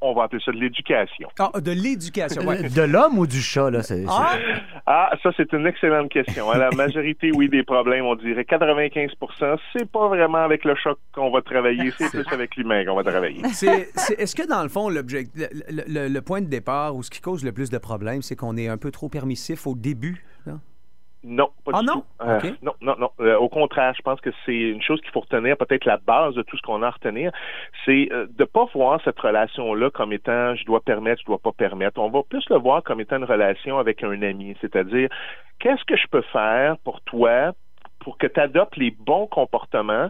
[0.00, 1.28] On va appeler ça de l'éducation.
[1.40, 2.68] Ah, de l'éducation, ouais.
[2.68, 3.82] De l'homme ou du chat, là?
[3.82, 4.36] C'est, c'est- Ah,
[4.86, 6.50] Ah, ça, c'est une excellente question.
[6.50, 10.98] À la majorité, oui, des problèmes, on dirait 95% c'est pas vraiment avec le choc
[11.12, 13.42] qu'on va travailler, c'est plus avec l'humain qu'on va travailler.
[13.52, 16.94] c'est- c'est- Est-ce que, dans le fond, l'object- le, le- le- le point de départ
[16.96, 19.66] ou ce qui cause le plus de problèmes, c'est qu'on est un peu trop permissif
[19.66, 20.24] au début?
[21.24, 21.94] Non, pas Ah du non?
[21.94, 22.04] tout.
[22.22, 22.54] Euh, OK.
[22.62, 23.10] Non, non, non.
[23.20, 26.34] Euh, au contraire, je pense que c'est une chose qu'il faut retenir, peut-être la base
[26.34, 27.32] de tout ce qu'on a à retenir,
[27.84, 31.52] c'est euh, de pas voir cette relation-là comme étant je dois permettre, je dois pas
[31.52, 32.00] permettre.
[32.00, 35.08] On va plus le voir comme étant une relation avec un ami, c'est-à-dire
[35.58, 37.52] qu'est-ce que je peux faire pour toi
[38.00, 40.08] pour que tu adoptes les bons comportements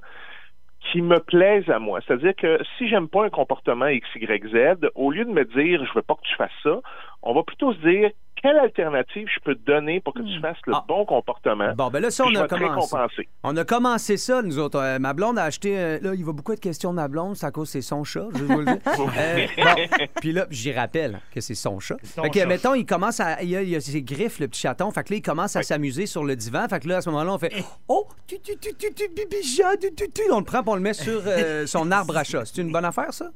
[0.93, 2.01] qui me plaisent à moi?
[2.07, 5.85] C'est-à-dire que si j'aime pas un comportement X, Y, Z, au lieu de me dire
[5.87, 6.81] je veux pas que tu fasses ça,
[7.23, 8.11] on va plutôt se dire
[8.43, 10.85] quelle alternative je peux te donner pour que tu fasses le Ah.
[10.87, 11.73] bon comportement?
[11.75, 12.65] Bon, ben là, ça, on a commencé.
[12.97, 13.29] récompenser.
[13.43, 14.79] On a commencé ça, nous autres.
[14.79, 15.79] Euh, ma blonde a acheté.
[15.79, 18.05] euh, là, il va beaucoup être question de ma blonde, c'est à cause c'est son
[18.05, 18.79] chat, je vais vous le dire.
[19.19, 21.97] Euh, bon, puis là, j'y rappelle que c'est son chat.
[22.05, 22.47] son fait que, chat.
[22.47, 23.43] mettons, il commence à.
[23.43, 24.91] Il y a, il y a ses griffes, le petit chaton.
[24.91, 26.67] Fait que là, il commence à s'amuser sur le divan.
[26.69, 27.53] Fait que là, à ce moment-là, on fait
[27.89, 30.23] Oh, tu, tu, tu, tu, tu, bibi chat, tu, tu, tu.
[30.31, 32.45] On le prend, puis on le met sur euh, son arbre à chat.
[32.45, 33.31] C'est une bonne affaire, ça?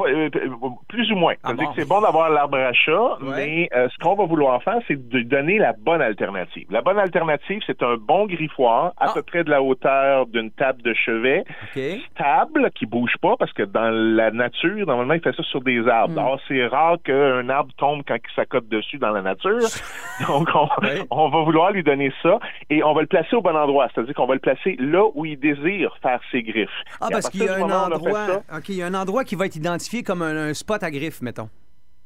[0.00, 0.48] Euh, euh,
[0.88, 1.34] plus ou moins.
[1.42, 1.64] Ah bon.
[1.76, 3.36] c'est bon d'avoir l'arbre à chat, Ouais.
[3.36, 6.66] mais euh, ce qu'on va vouloir faire, c'est de donner la bonne alternative.
[6.70, 9.12] La bonne alternative, c'est un bon griffoir à Ah.
[9.14, 11.82] peu près de la hauteur d'une table de chevet, OK.
[12.14, 15.86] stable, qui bouge pas, parce que dans la nature, normalement, il fait ça sur des
[15.88, 16.14] arbres.
[16.14, 16.18] Hmm.
[16.18, 19.60] Alors, c'est rare qu'un arbre tombe quand il s'accote dessus dans la nature.
[20.28, 21.02] Donc, on, Ouais.
[21.10, 22.38] on va vouloir lui donner ça
[22.70, 23.88] et on va le placer au bon endroit.
[23.94, 26.68] C'est-à-dire qu'on va le placer là où il désire faire ses griffes.
[27.00, 28.26] Ah, Et parce qu'il y a un endroit.
[28.26, 30.90] ça, il y a un endroit qui va être identifié comme un, un spot à
[30.90, 31.48] griffes, mettons.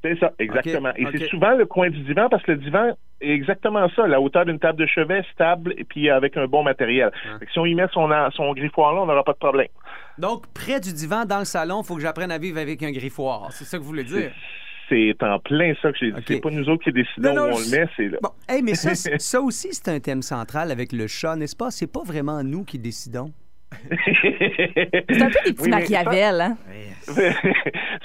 [0.03, 0.93] C'est ça, exactement.
[0.97, 4.19] Et c'est souvent le coin du divan parce que le divan est exactement ça, la
[4.19, 7.11] hauteur d'une table de chevet stable et puis avec un bon matériel.
[7.53, 9.69] Si on y met son, son griffoir là, on n'aura pas de problème.
[10.17, 12.93] Donc, près du divan, dans le salon, il faut que j'apprenne à vivre avec un
[12.93, 13.53] griffoir.
[13.53, 14.33] C'est ça que vous voulez dire?
[14.89, 16.19] C'est en plein ça que j'ai dit.
[16.19, 16.25] Ok.
[16.27, 18.19] C'est pas nous autres qui décidons Non, non, où on je- le met, c'est là.
[18.23, 21.71] Bon, hey, mais ça, ça aussi, c'est un thème central avec le chat, n'est-ce pas?
[21.71, 23.33] C'est pas vraiment nous qui décidons.
[23.89, 26.57] C'est un peu des petits Oui, Machiavel, hein?
[27.03, 27.35] c'est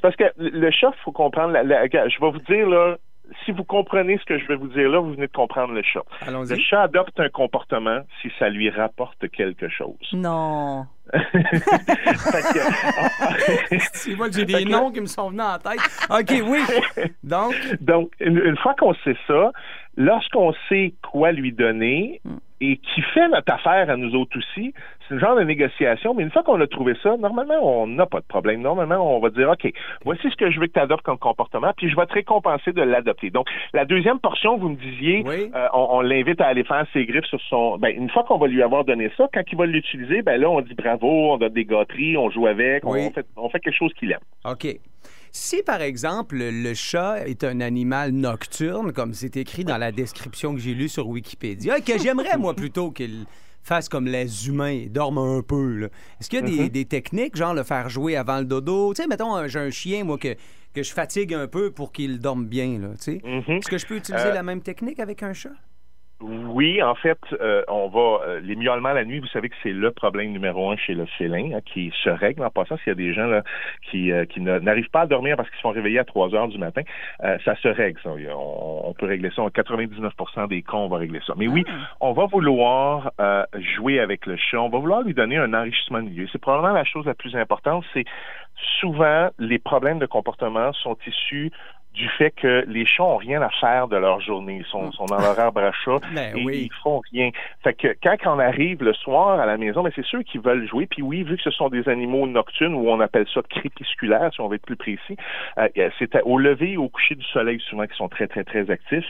[0.02, 1.54] parce que le chat, il faut comprendre.
[1.54, 2.96] La, la- je vais vous dire là,
[3.44, 5.82] si vous comprenez ce que je vais vous dire là, vous venez de comprendre le
[5.84, 6.04] chat.
[6.28, 9.96] Le chat adopte un comportement si ça lui rapporte quelque chose.
[10.14, 10.86] Non.
[13.94, 15.80] C'est moi que j'ai des noms qui me sont venus en tête.
[16.10, 16.60] OK, oui.
[17.24, 19.52] Donc, Donc, une, une fois qu'on sait ça,
[19.98, 22.22] lorsqu'on sait quoi lui donner
[22.62, 24.74] et qui fait notre affaire à nous autres aussi,
[25.08, 28.06] c'est une genre de négociation, mais une fois qu'on a trouvé ça, normalement, on n'a
[28.06, 28.62] pas de problème.
[28.62, 29.72] Normalement, on va dire, OK,
[30.04, 32.72] voici ce que je veux que tu adoptes comme comportement, puis je vais te récompenser
[32.74, 33.30] de l'adopter.
[33.30, 35.52] Donc, la deuxième portion, vous me disiez, Oui.
[35.56, 37.78] euh, on, on l'invite à aller faire ses griffes sur son...
[37.78, 40.50] Ben, une fois qu'on va lui avoir donné ça, quand il va l'utiliser, ben là,
[40.50, 43.08] on dit bravo, on donne des gâteries, on joue avec, on- Oui.
[43.08, 44.20] on, fait, on fait quelque chose qu'il aime.
[44.50, 44.68] OK.
[45.32, 50.54] Si, par exemple, le chat est un animal nocturne, comme c'est écrit dans la description
[50.54, 53.26] que j'ai lue sur Wikipédia, que j'aimerais, moi, plutôt qu'il
[53.66, 57.36] fasse comme les humains et dorme un peu, est-ce qu'il y a des, des techniques,
[57.36, 58.94] genre le faire jouer avant le dodo?
[58.94, 60.36] Tu sais, mettons, euh, j'ai un chien, moi, que,
[60.74, 63.22] que je fatigue un peu pour qu'il dorme bien, là, tu sais.
[63.24, 63.58] Mhm.
[63.58, 65.50] Est-ce que je peux utiliser Euh, la même technique avec un chat?
[66.28, 69.20] Oui, en fait, euh, on va euh, les miaulements la nuit.
[69.20, 72.44] Vous savez que c'est le problème numéro un chez le félin hein, qui se règle
[72.44, 72.78] en passant.
[72.78, 73.44] S'il y a des gens là,
[73.92, 76.58] qui, euh, qui n'arrivent pas à dormir parce qu'ils sont réveillés à 3 heures du
[76.58, 76.82] matin,
[77.24, 78.00] euh, ça se règle.
[78.02, 78.10] Ça.
[78.10, 79.44] On, on peut régler ça.
[79.44, 81.34] En 99% des cas, on va régler ça.
[81.38, 81.64] Mais oui,
[82.02, 84.60] on va vouloir euh, jouer avec le chat.
[84.60, 86.28] On va vouloir lui donner un enrichissement de milieu.
[86.32, 87.84] C'est probablement la chose la plus importante.
[87.94, 88.06] C'est
[88.80, 91.52] souvent les problèmes de comportement sont issus
[91.96, 94.58] du fait que les chats ont rien à faire de leur journée.
[94.60, 96.70] Ils sont, sont dans leur arbre à chat Ben et oui.
[96.70, 97.30] ils font rien.
[97.64, 100.68] Fait que quand on arrive le soir à la maison, mais c'est ceux qui veulent
[100.68, 100.86] jouer.
[100.88, 104.42] Puis oui, vu que ce sont des animaux nocturnes, ou on appelle ça crépusculaires, si
[104.42, 105.16] on veut être plus précis,
[105.58, 105.68] euh,
[106.00, 108.70] c'est à- au lever et au coucher du soleil souvent qui sont très, très, très
[108.70, 109.06] actifs.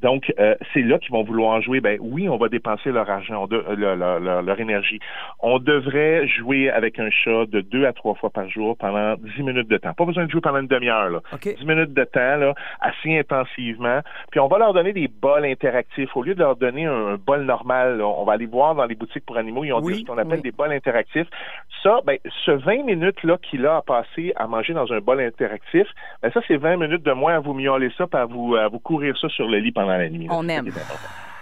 [0.00, 1.80] Donc, euh, c'est là qu'ils vont vouloir jouer.
[1.80, 4.98] Ben oui, on va dépenser leur argent, de- euh, leur, leur- leur- énergie.
[5.40, 9.42] On devrait jouer avec un chat de deux à trois fois par jour pendant dix
[9.42, 9.92] minutes de temps.
[9.94, 11.10] Pas besoin de jouer pendant une demi-heure.
[11.10, 11.20] là.
[11.32, 11.48] OK.
[11.56, 14.00] 10 minutes de temps, là, assez intensivement.
[14.30, 16.16] Puis on va leur donner des bols interactifs.
[16.16, 18.84] Au lieu de leur donner un, un bol normal, là, on va aller voir dans
[18.84, 20.42] les boutiques pour animaux, ils ont Oui, des- ce qu'on appelle oui.
[20.42, 21.28] des bols interactifs.
[21.82, 25.86] Ça, ben, ce 20 minutes-là qu'il a à passer à manger dans un bol interactif,
[26.22, 28.68] ben ça, c'est 20 minutes de moins à vous miauler ça, puis à vous, à
[28.68, 30.26] vous courir ça sur le lit pendant la nuit.
[30.26, 30.34] là.
[30.34, 30.66] On ça aime.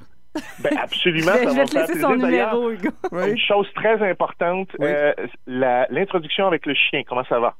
[0.63, 1.33] Ben, absolument.
[1.43, 2.89] Je ça vais va te me faire laisser son numéro, Hugo.
[3.13, 4.87] Une chose très importante, Oui.
[4.89, 5.13] euh,
[5.47, 7.55] l'introduction avec le chien, comment ça va?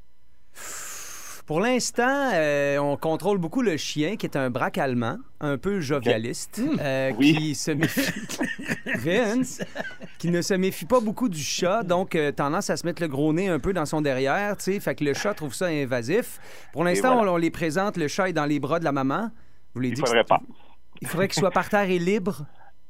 [1.47, 5.81] Pour l'instant, euh, on contrôle beaucoup le chien, qui est un braque allemand, un peu
[5.81, 7.35] jovialiste, euh, Oui.
[7.37, 8.01] qui se méfie...
[8.99, 9.61] Vince,
[10.19, 13.09] qui ne se méfie pas beaucoup du chat, donc euh, tendance à se mettre le
[13.09, 15.67] gros nez un peu dans son derrière, tu sais, fait que le chat trouve ça
[15.67, 16.39] invasif.
[16.73, 17.33] Pour l'instant, voilà.
[17.33, 19.31] on, on les présente, le chat est dans les bras de la maman.
[19.75, 20.41] Vous les Il dites que faudrait pas.
[21.01, 22.47] Il faudrait qu'il soit par terre et libre.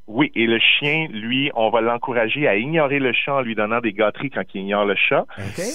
[0.09, 3.81] Oui, et le chien, lui, on va l'encourager à ignorer le chat en lui donnant
[3.81, 5.25] des gâteries quand il ignore le chat.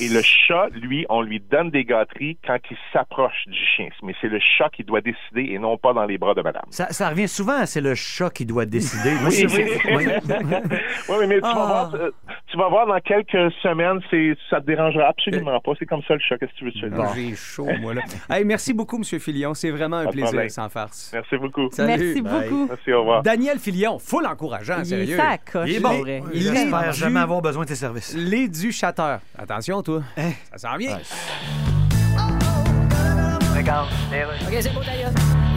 [0.01, 3.87] Et le chat, lui, on lui donne des gâteries quand il s'approche du chien.
[4.03, 6.63] Mais c'est le chat qui doit décider et non pas dans les bras de madame.
[6.71, 9.11] Ça, ça revient souvent, c'est le chat qui doit décider.
[9.25, 9.45] Oui.
[9.95, 10.05] Oui.
[11.09, 11.53] Oui, mais tu, Ah.
[11.55, 12.11] vas voir, euh,
[12.47, 13.99] tu vas voir dans quelques semaines,
[14.49, 15.71] ça te dérangera absolument pas.
[15.79, 16.37] C'est comme ça le chat.
[16.37, 17.29] Qu'est-ce que tu veux te dise?
[17.29, 18.01] J'ai chaud, moi, là.
[18.29, 19.19] Hey, merci beaucoup, M.
[19.19, 19.53] Filion.
[19.53, 20.49] C'est vraiment un Pas de plaisir, problème.
[20.49, 21.11] sans farce.
[21.13, 21.69] Merci beaucoup.
[21.71, 21.87] Salut.
[21.97, 22.67] Merci beaucoup.
[22.67, 23.23] Merci, au revoir.
[23.23, 25.13] Daniel Filion, full encourageant, Il sérieux.
[25.15, 25.99] est ça coche, Il est bon.
[25.99, 26.23] vrai.
[26.33, 28.13] Il est J'espère du- jamais avoir besoin de tes services.
[28.15, 29.19] Les du chateur.
[29.37, 30.01] Attention, toi.
[30.51, 30.97] Ça s'en vient.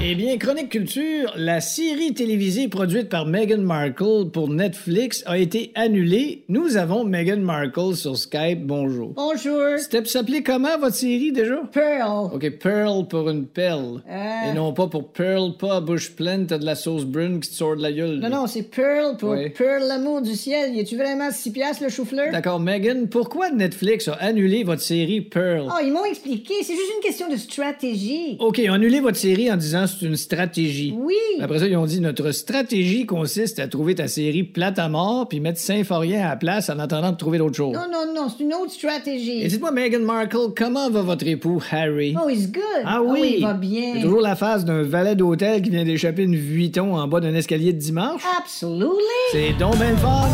[0.02, 5.72] Eh bien, Chronique Culture, la série télévisée produite par Meghan Markle pour Netflix a été
[5.74, 6.42] annulée.
[6.48, 8.62] Nous avons Meghan Markle sur Skype.
[8.66, 9.12] Bonjour.
[9.14, 9.60] Bonjour.
[9.92, 11.60] Pour s'appeler comment votre série déjà?
[11.70, 12.30] Pearl.
[12.34, 14.02] OK, Pearl pour une perle.
[14.10, 14.50] Euh.
[14.50, 17.50] Et non pas pour Pearl, pas à bouche pleine, t'as de la sauce brune qui
[17.50, 18.20] te sort de la gueule.
[18.20, 19.50] Non, non, c'est Pearl pour Ouais.
[19.50, 20.74] Pearl, l'amour du ciel.
[20.74, 22.32] Y a-tu vraiment 6 piastres le chou-fleur?
[22.32, 25.68] D'accord, Megan, pourquoi Netflix a annulé votre série Pearl?
[25.70, 26.54] Oh, ils m'ont expliqué.
[26.62, 28.36] C'est juste une question de stratégie.
[28.40, 30.94] OK, annulé votre série en disant c'est une stratégie.
[30.96, 31.14] Oui.
[31.40, 35.28] Après ça, ils ont dit notre stratégie consiste à trouver ta série plate à mort
[35.28, 37.74] puis mettre Symphorien à la place en attendant de trouver d'autres choses.
[37.74, 39.42] Non, non, non, c'est une autre stratégie.
[39.42, 42.16] Et dites-moi, Meghan Markle, comment va votre époux Harry?
[42.22, 42.62] Oh, he's good.
[42.84, 43.36] Ah oui?
[43.38, 43.94] il va bien.
[43.94, 47.34] C'est toujours la phase d'un valet d'hôtel qui vient d'échapper une Vuitton en bas d'un
[47.34, 48.22] escalier de dimanche?
[48.38, 48.90] Absolutely.
[49.32, 50.28] C'est donc ben le fun.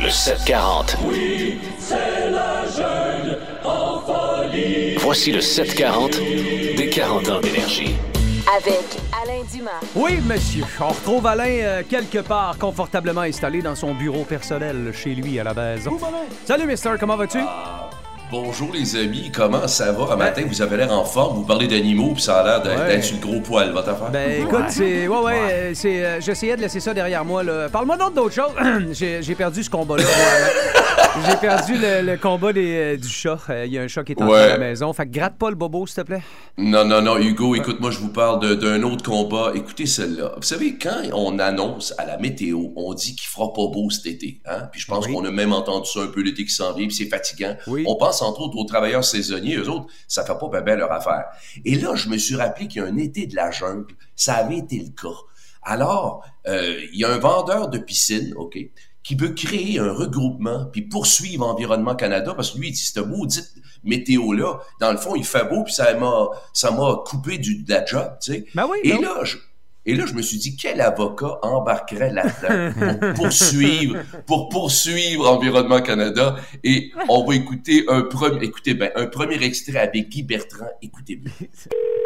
[0.00, 0.96] Le 740.
[5.08, 6.20] Voici le 740
[6.76, 7.96] des 40 ans d'énergie.
[8.58, 8.84] Avec
[9.22, 9.80] Alain Dumas.
[9.94, 10.64] Oui, monsieur.
[10.78, 15.44] On retrouve Alain euh, quelque part confortablement installé dans son bureau personnel chez lui à
[15.44, 15.96] la maison.
[16.44, 16.90] Salut, Mister.
[17.00, 17.38] Comment vas-tu?
[18.30, 20.12] Bonjour les amis, comment ça va?
[20.12, 22.78] Un matin, vous avez l'air en forme, vous parlez d'animaux, puis ça a l'air d'être
[22.82, 22.88] Ouais.
[22.96, 24.10] d'être sur le gros poil, votre affaire?
[24.10, 25.08] Ben écoute, c'est.
[25.08, 26.04] Ouais, ouais, euh, c'est.
[26.04, 27.70] euh, J'essayais de laisser ça derrière moi, là.
[27.70, 28.52] Parle-moi donc d'autre chose.
[28.92, 30.04] J'ai j'ai perdu ce combat-là.
[31.26, 33.38] J'ai perdu le, le combat des, euh, du chat.
[33.48, 34.40] Euh, Il y a un chat qui est entré Ouais.
[34.42, 34.92] à la maison.
[34.92, 36.22] Fait que gratte pas le bobo, s'il te plaît.
[36.58, 39.52] Non, non, non, Hugo, écoute, moi, je vous parle d'un autre combat.
[39.54, 40.32] Écoutez celle-là.
[40.36, 44.06] Vous savez, quand on annonce à la météo, on dit qu'il fera pas beau cet
[44.06, 44.68] été, hein?
[44.70, 45.14] Puis je pense Oui.
[45.14, 47.56] qu'on a même entendu ça un peu l'été qui s'en vient, puis c'est fatigant.
[47.66, 47.84] Oui.
[47.88, 51.26] On pense entre autres aux travailleurs saisonniers, eux autres, ça fait pas ben leur affaire.
[51.64, 54.34] Et là, je me suis rappelé qu'il y a un été de la jungle, ça
[54.36, 55.16] avait été le cas.
[55.62, 58.58] Alors, euh, il y a un vendeur de piscine, OK,
[59.02, 63.06] qui veut créer un regroupement puis poursuivre Environnement Canada parce que lui, il dit, cette
[63.06, 63.54] maudite
[63.84, 67.72] météo-là, dans le fond, il fait beau puis ça m'a, ça m'a coupé du, de
[67.72, 68.44] la job, tu sais.
[68.54, 68.78] Ben oui.
[68.84, 69.04] Et ben oui.
[69.04, 69.36] là, je,
[69.88, 73.96] et là, je me suis dit, quel avocat embarquerait là-dedans pour poursuivre,
[74.26, 76.36] pour poursuivre Environnement Canada?
[76.62, 80.68] Et on va écouter un premier, écoutez ben, un premier extrait avec Guy Bertrand.
[80.82, 81.32] Écoutez bien.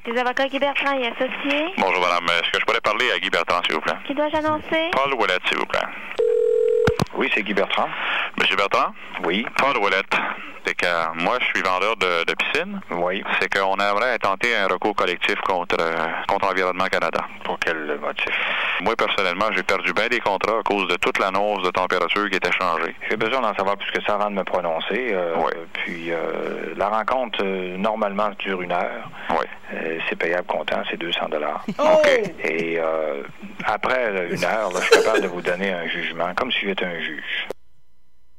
[0.07, 1.67] Des avocats Guy Bertrand et associés.
[1.77, 2.25] Bonjour, madame.
[2.41, 3.95] Est-ce que je pourrais parler à Guy Bertrand, s'il vous plaît?
[4.07, 4.91] Qui dois-je annoncer?
[4.93, 5.81] Paul Ouellet, s'il vous plaît.
[7.17, 7.89] Oui, c'est Guy Bertrand.
[8.39, 8.95] Monsieur Bertrand?
[9.25, 9.45] Oui.
[9.57, 10.15] Paul Ouellette.
[10.65, 12.81] C'est que moi, je suis vendeur de, de piscine.
[12.91, 13.23] Oui.
[13.41, 15.97] C'est qu'on aimerait tenter un recours collectif contre, euh,
[16.29, 17.25] contre Environnement Canada.
[17.45, 18.33] Pour quel motif?
[18.81, 22.37] Moi, personnellement, j'ai perdu bien des contrats à cause de toute l'annonce de température qui
[22.37, 22.95] était changée.
[23.11, 25.11] J'ai besoin d'en savoir plus que ça avant de me prononcer.
[25.13, 25.35] euh,
[25.75, 29.09] Puis euh, la rencontre, euh, normalement, dure une heure.
[29.31, 29.47] Oui.
[29.75, 31.65] Euh, c'est payable comptant, c'est 200 dollars.
[31.79, 32.09] OK.
[32.45, 33.23] Et euh,
[33.65, 36.85] après une heure, là, je suis capable de vous donner un jugement, comme si j'étais
[36.85, 37.49] un juge.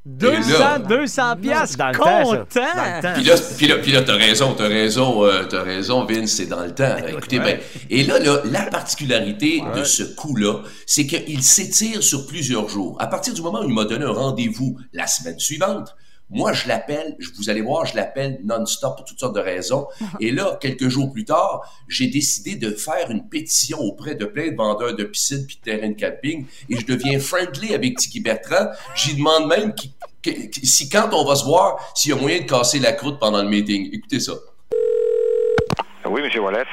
[0.05, 2.23] 200, 200 piastres, Dans le content.
[2.25, 3.13] Dans le temps.
[3.13, 6.45] Puis là, puis là, puis là, t'as raison, t'as raison, euh, t'as raison, Vince, c'est
[6.45, 6.97] dans le temps.
[7.07, 7.57] Écoutez bien.
[7.89, 12.97] Et là, là, la particularité de ce coup-là, c'est qu'il s'étire sur plusieurs jours.
[12.99, 15.95] À partir du moment où il m'a donné un rendez-vous la semaine suivante,
[16.33, 19.87] moi, je l'appelle, je- vous allez voir, je l'appelle non-stop pour toutes sortes de raisons.
[20.19, 24.49] Et là, quelques jours plus tard, j'ai décidé de faire une pétition auprès de plein
[24.51, 28.19] de vendeurs de piscines puis de terrains de camping et je deviens friendly avec Tiki
[28.19, 28.67] Bertrand.
[28.95, 29.93] J'y demande même qui-
[30.63, 33.41] si quand on va se voir, s'il y a moyen de casser la croûte pendant
[33.43, 33.89] le meeting.
[33.93, 34.33] Écoutez ça.
[36.05, 36.43] Oui, M.
[36.43, 36.65] Wallet.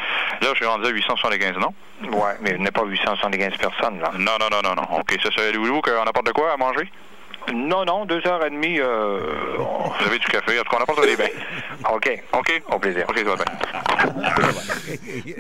[0.43, 1.73] Là, je suis rendu à 875, non?
[2.19, 4.11] Ouais, mais il n'est pas 875 personnes, là.
[4.19, 4.99] Non, non, non, non, non.
[5.01, 6.91] OK, ça, c'est voulez-vous qu'on apporte de quoi à manger?
[7.55, 9.19] Non, non, deux heures et demie, euh...
[9.59, 11.25] Vous avez du café, en tout cas, on apporte des bains?
[11.95, 12.23] OK.
[12.33, 12.63] OK?
[12.73, 13.05] Au plaisir.
[13.09, 13.45] OK, ça va bien.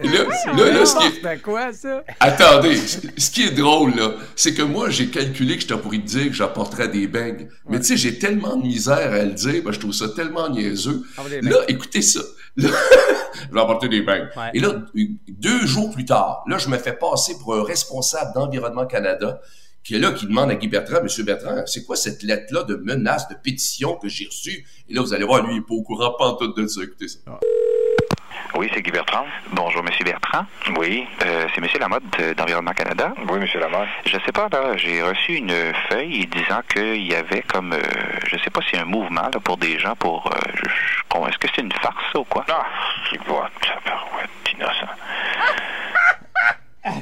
[0.02, 0.24] Là,
[0.56, 2.02] là, là, ce qui est- quoi, ça?
[2.18, 6.00] Attendez, ce qui est drôle, là, c'est que moi, j'ai calculé que j'étais pour lui
[6.00, 7.48] dire que j'apporterais des beignes.
[7.68, 10.48] Mais tu sais, j'ai tellement de misère à le dire, ben, je trouve ça tellement
[10.48, 11.02] niaiseux.
[11.18, 12.20] Ah, Là, écoutez ça.
[12.56, 12.68] Là,
[13.48, 14.28] je vais apporter des beignes.
[14.36, 14.50] Ouais.
[14.54, 14.68] Et là,
[15.28, 19.40] deux jours plus tard, là, je me fais passer pour un responsable d'Environnement Canada
[19.84, 22.76] qui est là, qui demande à Guy Bertrand, Monsieur Bertrand, c'est quoi cette lettre-là de
[22.76, 24.64] menace, de pétition que j'ai reçue?
[24.88, 26.66] Et là, vous allez voir, lui, il n'est pas au courant, pas en tout de
[26.66, 26.82] ça.
[26.82, 27.18] Écoutez ça.
[28.56, 29.24] Oui, c'est Guy Bertrand.
[29.52, 30.44] Bonjour, Monsieur Bertrand.
[30.76, 31.06] Oui.
[31.24, 33.14] Euh, c'est Monsieur Lamotte euh, d'Environnement Canada.
[33.28, 33.46] Oui, M.
[33.60, 33.88] Lamotte.
[34.06, 35.54] Je sais pas, là, j'ai reçu une
[35.88, 37.80] feuille disant qu'il y avait comme, euh,
[38.26, 41.38] je sais pas si un mouvement là, pour des gens pour, euh, je- je- est-ce
[41.38, 42.44] que c'est une farce ça, ou quoi?
[42.48, 42.66] Ah,
[43.08, 43.18] qui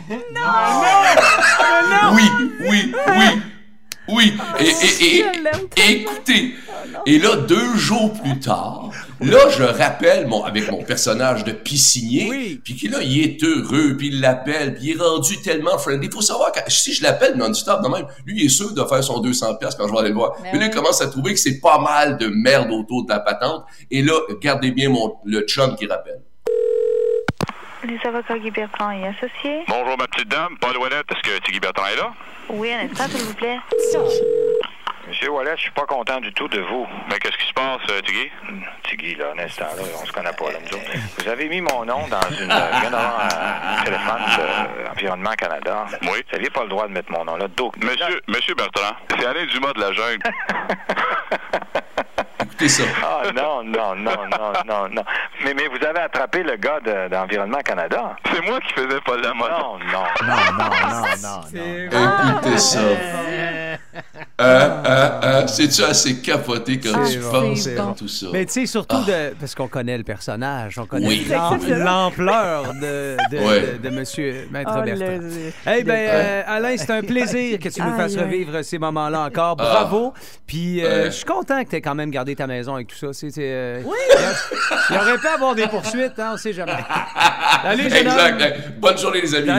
[0.09, 2.14] innocent.
[2.14, 2.22] Oui,
[2.68, 3.42] oui, oui,
[4.09, 4.33] oui.
[4.61, 4.72] Et, et, et,
[5.35, 6.55] Je l'aime et écoutez,
[7.07, 12.27] et là, deux jours plus tard, là, je rappelle mon, avec mon personnage de piscinier,
[12.31, 12.61] Oui.
[12.64, 16.07] puis qui là, il est heureux, puis il l'appelle, puis il est rendu tellement friendly.
[16.07, 18.83] Il faut savoir que si je l'appelle non-stop, de même, lui, il est sûr de
[18.85, 20.33] faire son 200 pièces quand je vais aller le voir.
[20.42, 23.11] Ben Mais là, il commence à trouver que c'est pas mal de merde autour de
[23.12, 23.64] la patente.
[23.90, 26.22] Et là, gardez bien mon, le chum qui rappelle.
[27.88, 29.64] Les avocats Guy Bertrand et associés.
[29.66, 30.57] Bonjour, ma petite dame.
[30.61, 32.12] Paul Ouellette, est-ce que Tiggy Bertrand est là?
[32.51, 33.59] Oui, un instant, s'il vous plaît.
[35.09, 36.87] Monsieur Wallet, je suis pas content du tout de vous.
[37.09, 38.31] Mais qu'est-ce qui se passe, euh, Tiggy?
[38.83, 40.90] Tiggy, là, un instant, là, on se connaît pas, là, nous autres.
[41.18, 42.53] Vous avez mis mon nom dans une...
[42.53, 45.87] euh, Je viens d'avoir un téléphone de Environnement Canada.
[46.03, 46.09] Oui.
[46.09, 47.48] Vous n'aviez pas le droit de mettre mon nom là.
[47.48, 50.22] Donc, Monsieur, Monsieur Bertrand, c'est Alain Dumas de la jungle.
[52.40, 52.85] Écoutez ça.
[53.03, 55.03] Ah non, non, non, non, non, non.
[55.44, 58.16] Mais, mais vous avez attrapé le gars de- d'Environnement Canada.
[58.33, 59.51] C'est moi qui faisais Paul Lamotte.
[59.51, 60.27] Non, non.
[60.27, 61.40] Non, non, non, non,
[61.92, 62.31] non.
[62.38, 62.81] Écoutez ça.
[64.40, 64.83] Hein,
[65.22, 67.92] hein, C'est-tu assez capoté quand C'est tu bon, penses bon.
[67.94, 68.27] tout ça?
[68.33, 71.27] Mais tu sais, surtout de, parce qu'on connaît le personnage, on connaît Oui.
[71.29, 73.61] l'am- l'ampleur de, de, Ouais.
[73.83, 75.05] de, de Monsieur Maître Oh, Bertrand.
[75.18, 79.22] le- Eh bien, euh, Alain, c'est un plaisir que tu nous fasses revivre ces moments-là
[79.22, 79.57] encore.
[79.59, 79.62] Ah.
[79.64, 80.14] Bravo.
[80.46, 82.96] Puis, euh, je suis content que tu aies quand même gardé ta maison avec tout
[82.96, 83.12] ça.
[83.12, 83.80] C'est, c'est, euh,
[84.90, 86.72] Il y aurait pu avoir des poursuites, hein, on sait jamais.
[86.72, 87.80] Homme.
[87.80, 88.78] Exact.
[88.78, 89.50] Bonne journée, les amis.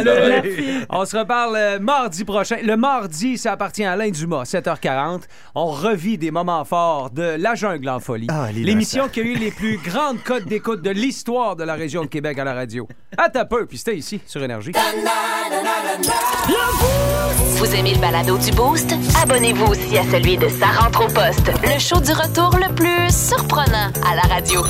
[0.89, 2.57] On se reparle euh, mardi prochain.
[2.63, 5.21] Le mardi, ça appartient à Alain Dumas, 7h40.
[5.55, 8.27] On revit des moments forts de La Jungle en folie.
[8.29, 12.01] Ah, L'émission qui a eu les plus grandes cotes d'écoute de l'histoire de la région
[12.03, 12.87] de Québec à la radio.
[13.17, 14.71] À ta peu, puis c'était ici, sur Énergie.
[17.57, 18.93] Vous aimez le balado du Boost?
[19.21, 23.09] Abonnez-vous aussi à celui de Sa rentre au poste, le show du retour le plus
[23.15, 24.61] surprenant à la radio.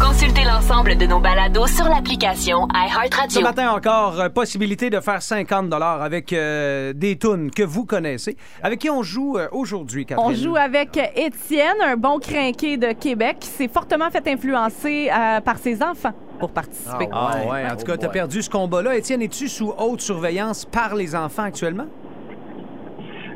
[0.00, 3.40] Consultez l'ensemble de nos balados sur l'application Ce iHeartRadio.
[3.42, 8.36] matin encore, euh, possibilité de faire 50 avec euh, des tunes que vous connaissez.
[8.62, 10.30] Avec qui on joue euh, aujourd'hui, Catherine?
[10.30, 15.40] On joue avec Étienne, un bon crinqué de Québec qui s'est fortement fait influencer euh,
[15.40, 17.08] par ses enfants pour participer.
[17.12, 18.96] Ah ouais, en tout cas, t'as perdu ce combat-là.
[18.96, 21.86] Étienne, es-tu sous haute surveillance par les enfants actuellement?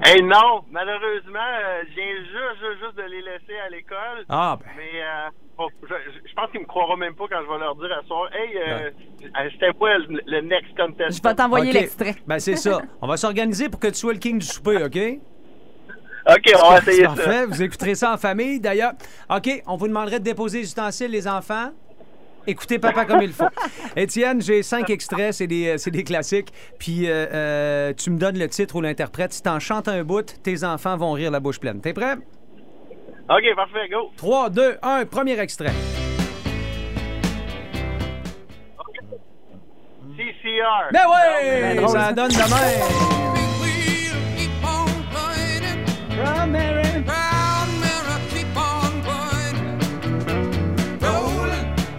[0.06, 4.24] Hey, non, malheureusement, euh, je viens juste, juste, juste de les laisser à l'école.
[4.28, 4.70] Ah, ben.
[4.76, 7.90] Mais euh, bon, je, pense qu'ils me croiront même pas quand je vais leur dire
[7.90, 8.90] à soir, hey, euh,
[9.24, 11.16] euh, c'était quoi le, le next contest?
[11.16, 12.14] Je vais t'envoyer l'extrait.
[12.24, 12.82] Ben, c'est ça.
[13.02, 15.20] On va s'organiser pour que tu sois le king du souper, OK?
[16.28, 17.08] OK, on va essayer ça.
[17.08, 17.46] Parfait.
[17.46, 18.58] Vous écouterez ça en famille.
[18.58, 18.94] D'ailleurs,
[19.30, 21.70] OK, on vous demanderait de déposer les ustensiles, les enfants.
[22.46, 23.46] Écoutez papa comme il faut.
[23.96, 26.52] Étienne, j'ai cinq extraits, c'est des, euh, c'est des classiques.
[26.78, 29.32] Puis euh, euh, tu me donnes le titre ou l'interprète.
[29.32, 31.80] Si t'en chantes un bout, tes enfants vont rire la bouche pleine.
[31.80, 32.14] T'es prêt?
[33.28, 34.10] OK, parfait, go.
[34.16, 35.72] 3, 2, 1, premier extrait.
[40.16, 40.92] CCR.
[40.92, 41.88] Ben ouais!
[41.88, 43.35] Ça donne de même.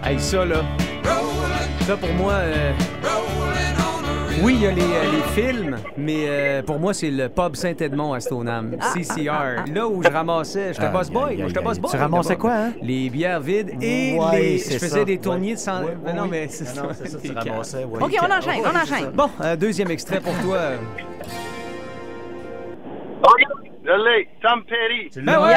[0.08, 0.62] Hey, ça, là.
[1.86, 2.32] Ça, pour moi.
[2.32, 2.72] euh,
[4.42, 7.54] Oui, il y a les, euh, les films, mais euh, pour moi, c'est le pub
[7.56, 8.76] Saint-Edmond à Stoneham.
[8.94, 9.64] CCR.
[9.74, 10.72] Là où je ramassais.
[10.72, 11.36] J'étais boss boy.
[11.36, 11.90] Moi, j'étais boss boy.
[11.90, 12.72] Tu ramassais quoi, hein?
[12.80, 14.58] Les bières vides et Ouais, les.
[14.58, 15.04] c'est Je faisais ça.
[15.04, 15.82] des tourniers de sang.
[15.82, 16.28] Ouais, non, oui.
[16.30, 16.82] mais c'est ça.
[16.84, 17.92] non, c'est ça, tu Des ramassais, cœurs.
[17.92, 18.02] ouais.
[18.02, 19.10] OK, on enchaîne, on enchaîne.
[19.12, 20.58] Bon, euh, deuxième extrait pour toi.
[23.24, 23.42] OK,
[23.84, 24.28] je l'ai.
[24.40, 25.20] Tom Petty.
[25.20, 25.54] Ben ouais!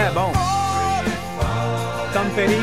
[0.00, 0.32] Très bon.
[2.14, 2.54] Tom Petty.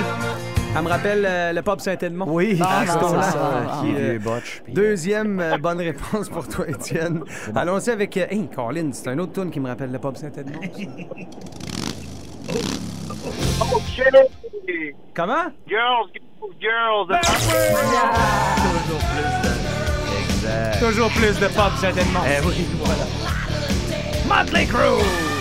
[0.73, 2.25] Ça me rappelle euh, le pub Saint-Edmond.
[2.27, 3.79] Oui, Ah, c'est ça, ça.
[3.81, 4.17] qui Euh,
[4.63, 7.21] puis, Deuxième euh, bonne réponse pour toi, Étienne.
[7.55, 8.17] Allons-y avec.
[8.17, 10.61] euh, Hey, Colin, c'est un autre tune qui me rappelle le pub Saint-Edmond.
[15.15, 15.45] Comment?
[15.67, 16.09] Girls,
[16.59, 17.19] girls, girls.
[20.23, 20.79] Exact.
[20.79, 22.21] Toujours plus de pub Saint-Edmond.
[22.25, 23.05] Eh oui, voilà.
[24.43, 25.36] Motley Crue!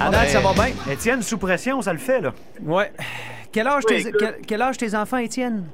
[0.00, 0.74] À date, ça va bien?
[0.92, 2.32] Étienne, sous pression, ça le fait, là.
[2.62, 2.90] Ouais.
[3.52, 5.64] Quel âge, Oui, tes, quel, quel âge tes enfants, Étienne?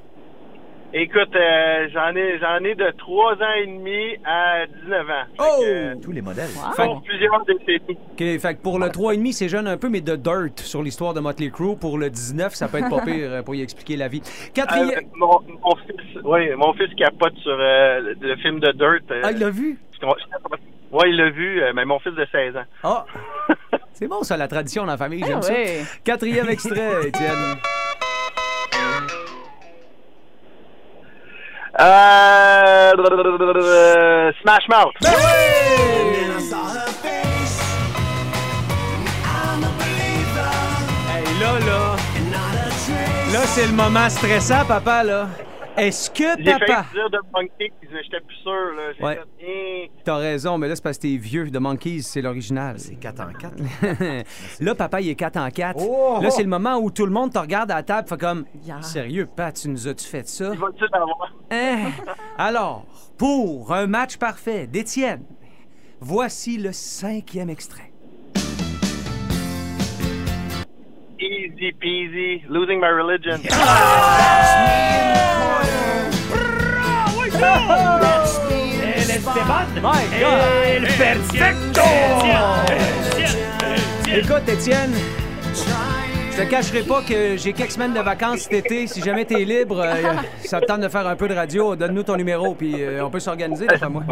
[0.93, 5.13] Écoute, euh, j'en ai, j'en ai de 3 ans et demi à 19 ans.
[5.39, 5.63] Oh!
[6.03, 6.49] Tous les modèles.
[6.75, 7.97] Pour plusieurs décennies.
[8.11, 11.13] OK, fait que pour le 3,5, c'est jeune un peu, mais de dirt sur l'histoire
[11.13, 11.77] de Motley Crue.
[11.77, 14.21] Pour le 19, ça peut être pas pire euh, pour y expliquer la vie.
[14.53, 14.89] Quatrième.
[14.99, 19.09] Euh, mon, mon fils, oui, mon fils capote sur euh, le, le film de Dirt.
[19.11, 19.79] euh, Ah, il l'a vu?
[20.91, 22.65] Oui, il l'a vu, euh, mais mon fils de 16 ans.
[22.83, 23.05] Ah!
[23.93, 25.53] C'est bon, ça, la tradition dans la famille, j'aime Ah ça.
[26.03, 27.57] Quatrième extrait, Étienne.
[31.79, 34.93] Euh, euh, Smash Mouth.
[35.01, 35.11] Ben
[41.09, 41.95] Hey, là, là.
[43.33, 45.27] Là, c'est le moment stressant, papa, là.
[45.77, 46.85] Est-ce que J'ai papa.
[46.93, 48.51] dire de Monkeys, mais j'étais plus sûr.
[48.51, 48.91] Là.
[48.97, 49.15] J'ai Ouais.
[49.39, 49.87] fait, Hein?
[50.03, 51.49] T'as raison, mais là, c'est parce que t'es vieux.
[51.49, 52.77] The Monkeys, c'est l'original.
[52.77, 53.55] C'est 4 en 4.
[54.59, 55.77] là, papa, il est 4 en 4.
[55.79, 56.19] Oh!
[56.21, 58.45] Là, c'est le moment où tout le monde te regarde à la table, fait comme
[58.65, 58.81] Yeah.
[58.81, 60.51] Sérieux, Pat, tu nous as-tu fait ça?
[60.53, 60.59] Il?
[61.51, 61.91] Hein?
[62.37, 62.85] Alors,
[63.17, 65.23] pour un match parfait d'Étienne,
[65.99, 67.91] voici le cinquième extrait.
[71.19, 73.39] Easy peasy, losing my religion.
[77.41, 79.65] El Esteban.
[79.77, 80.41] My God!
[80.63, 81.81] El Perfecto.
[84.13, 84.93] Écoute, Étienne,
[86.31, 88.85] je te cacherai pas que j'ai quelques semaines de vacances cet été.
[88.85, 90.13] Si jamais t'es libre, euh,
[90.43, 93.09] ça te tente de faire un peu de radio, donne-nous ton numéro, puis euh, on
[93.09, 94.03] peut s'organiser, d'après moi.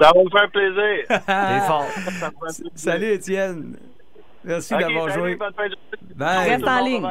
[0.00, 1.06] Ça va me faire plaisir.
[1.08, 1.86] T'es fort.
[2.76, 3.76] Salut, Étienne.
[4.44, 5.36] Merci d'avoir joué.
[6.14, 6.50] Bye.
[6.50, 7.08] Reste en ligne.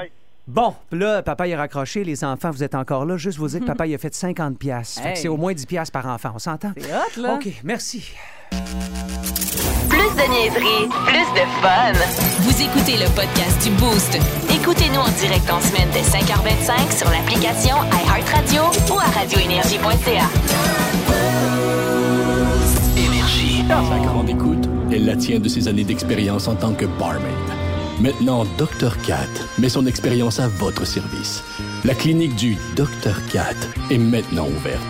[0.53, 2.03] Bon, là, papa, il a raccroché.
[2.03, 3.15] Les enfants, vous êtes encore là.
[3.15, 4.95] Juste vous dire que papa, il a fait 50 pièces.
[4.99, 5.15] Fait que Hey.
[5.21, 6.33] c'est au moins 10 pièces par enfant.
[6.35, 6.73] On s'entend?
[6.77, 7.35] C'est hot, là.
[7.35, 8.11] OK, merci.
[9.87, 11.93] Plus de niaiserie, plus de fun.
[12.41, 14.17] Vous écoutez le podcast du Boost.
[14.53, 20.25] Écoutez-nous en direct en semaine dès 5h25 sur l'application iHeartRadio ou à radioénergie.ca.
[22.97, 23.63] Énergie.
[23.69, 27.31] Sa grande écoute, elle la tient de ses années d'expérience en tant que barmaid.
[27.99, 28.97] Maintenant, Dr.
[29.05, 29.27] Cat
[29.59, 31.43] met son expérience à votre service.
[31.83, 33.15] La clinique du Dr.
[33.31, 33.55] Cat
[33.91, 34.81] est maintenant ouverte.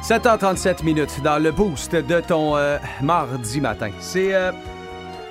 [0.06, 3.90] —7h37 minutes dans le boost de ton euh, mardi matin.
[3.98, 4.52] C'est euh,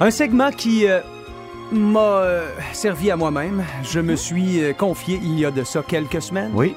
[0.01, 0.99] un segment qui euh,
[1.71, 3.63] m'a euh, servi à moi-même.
[3.83, 6.51] Je me suis euh, confié il y a de ça quelques semaines.
[6.53, 6.75] Oui.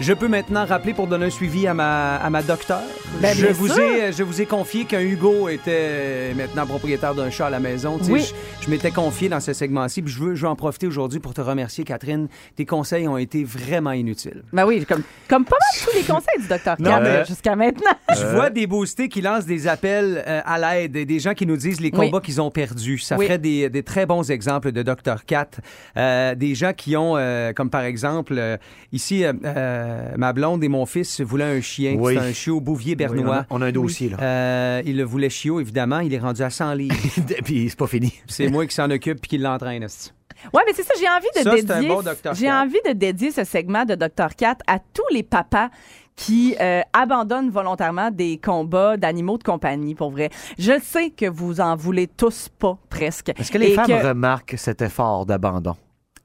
[0.00, 2.80] Je peux maintenant rappeler pour donner un suivi à ma, à ma docteur.
[3.20, 3.78] Ben, je, bien vous sûr.
[3.82, 7.98] ai, je vous ai confié qu'un Hugo était maintenant propriétaire d'un chat à la maison.
[7.98, 8.32] Tu sais, Oui.
[8.60, 10.00] Je, je m'étais confié dans ce segment-ci.
[10.00, 12.28] puis Je veux, je veux en profiter aujourd'hui pour te remercier, Catherine.
[12.56, 14.42] Tes conseils ont été vraiment inutiles.
[14.54, 17.90] Ben oui, comme, comme pas mal tous les conseils du docteur euh, jusqu'à maintenant.
[18.18, 21.44] Je vois des boostés qui lancent des appels euh, à l'aide, et des gens qui
[21.46, 22.06] nous disent les Oui.
[22.06, 22.98] combats qu'ils ont perdus.
[23.00, 23.26] Ça Oui.
[23.26, 25.26] ferait des, des très bons exemples de Dr.
[25.26, 25.50] Cat.
[25.98, 28.56] Euh, des gens qui ont, euh, comme par exemple, euh,
[28.92, 29.24] ici,
[29.90, 31.96] euh, ma blonde et mon fils voulaient un chien.
[31.98, 32.14] Oui.
[32.14, 33.36] C'est un chiot bouvier Oui, on, bernois.
[33.36, 34.16] a, on a un dossier, là.
[34.20, 36.00] Euh, il le voulait chiot, évidemment.
[36.00, 36.96] Il est rendu à 100 livres.
[37.44, 38.12] Puis c'est pas fini.
[38.26, 39.86] C'est moi qui s'en occupe puis qui l'entraîne.
[40.54, 41.88] Ouais, mais c'est ça, j'ai envie de Ça, c'est un dédier.
[41.94, 42.34] bon Dr.
[42.34, 44.34] j'ai envie de dédier ce segment de Dr.
[44.36, 45.68] Cat à tous les papas
[46.16, 50.30] qui euh, abandonnent volontairement des combats d'animaux de compagnie, pour vrai.
[50.58, 53.30] Je sais que vous en voulez tous pas, presque.
[53.38, 55.76] Est-ce que les Et femmes que- remarquent cet effort d'abandon?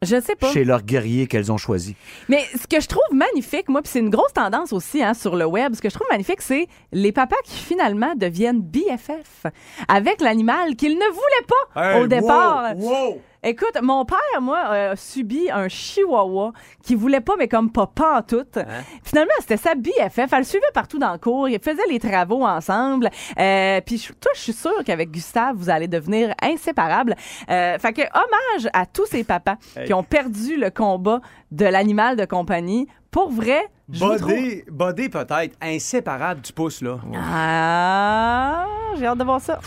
[0.05, 0.51] Je sais pas.
[0.51, 1.95] chez leurs guerriers qu'elles ont choisis?
[2.29, 5.35] Mais ce que je trouve magnifique, moi, puis c'est une grosse tendance aussi hein, sur
[5.35, 9.45] le web, ce que je trouve magnifique, c'est les papas qui finalement deviennent BFF
[9.87, 12.73] avec l'animal qu'ils ne voulaient pas Hey, au départ.
[12.77, 13.21] wow, wow.
[13.47, 16.51] Écoute, mon père, moi, a subi un chihuahua
[16.83, 17.85] qui voulait pas, mais comme pas,
[18.27, 18.43] tout.
[18.55, 18.65] Hein?
[19.03, 20.33] Finalement, c'était sa BFF.
[20.33, 21.47] Elle le suivait partout dans le cours.
[21.47, 23.09] Ils faisaient les travaux ensemble.
[23.37, 27.15] Euh, puis toi, je suis sûre qu'avec Gustave, vous allez devenir inséparables.
[27.49, 29.85] Euh, fait que hommage à tous ces papas Hey.
[29.85, 31.21] qui ont perdu le combat
[31.51, 32.87] de l'animal de compagnie.
[33.11, 33.61] Pour vrai.
[33.87, 36.97] Bodé, bodé peut-être, inséparable du pouce, là.
[37.15, 38.65] Ah,
[38.97, 39.59] j'ai hâte de voir ça.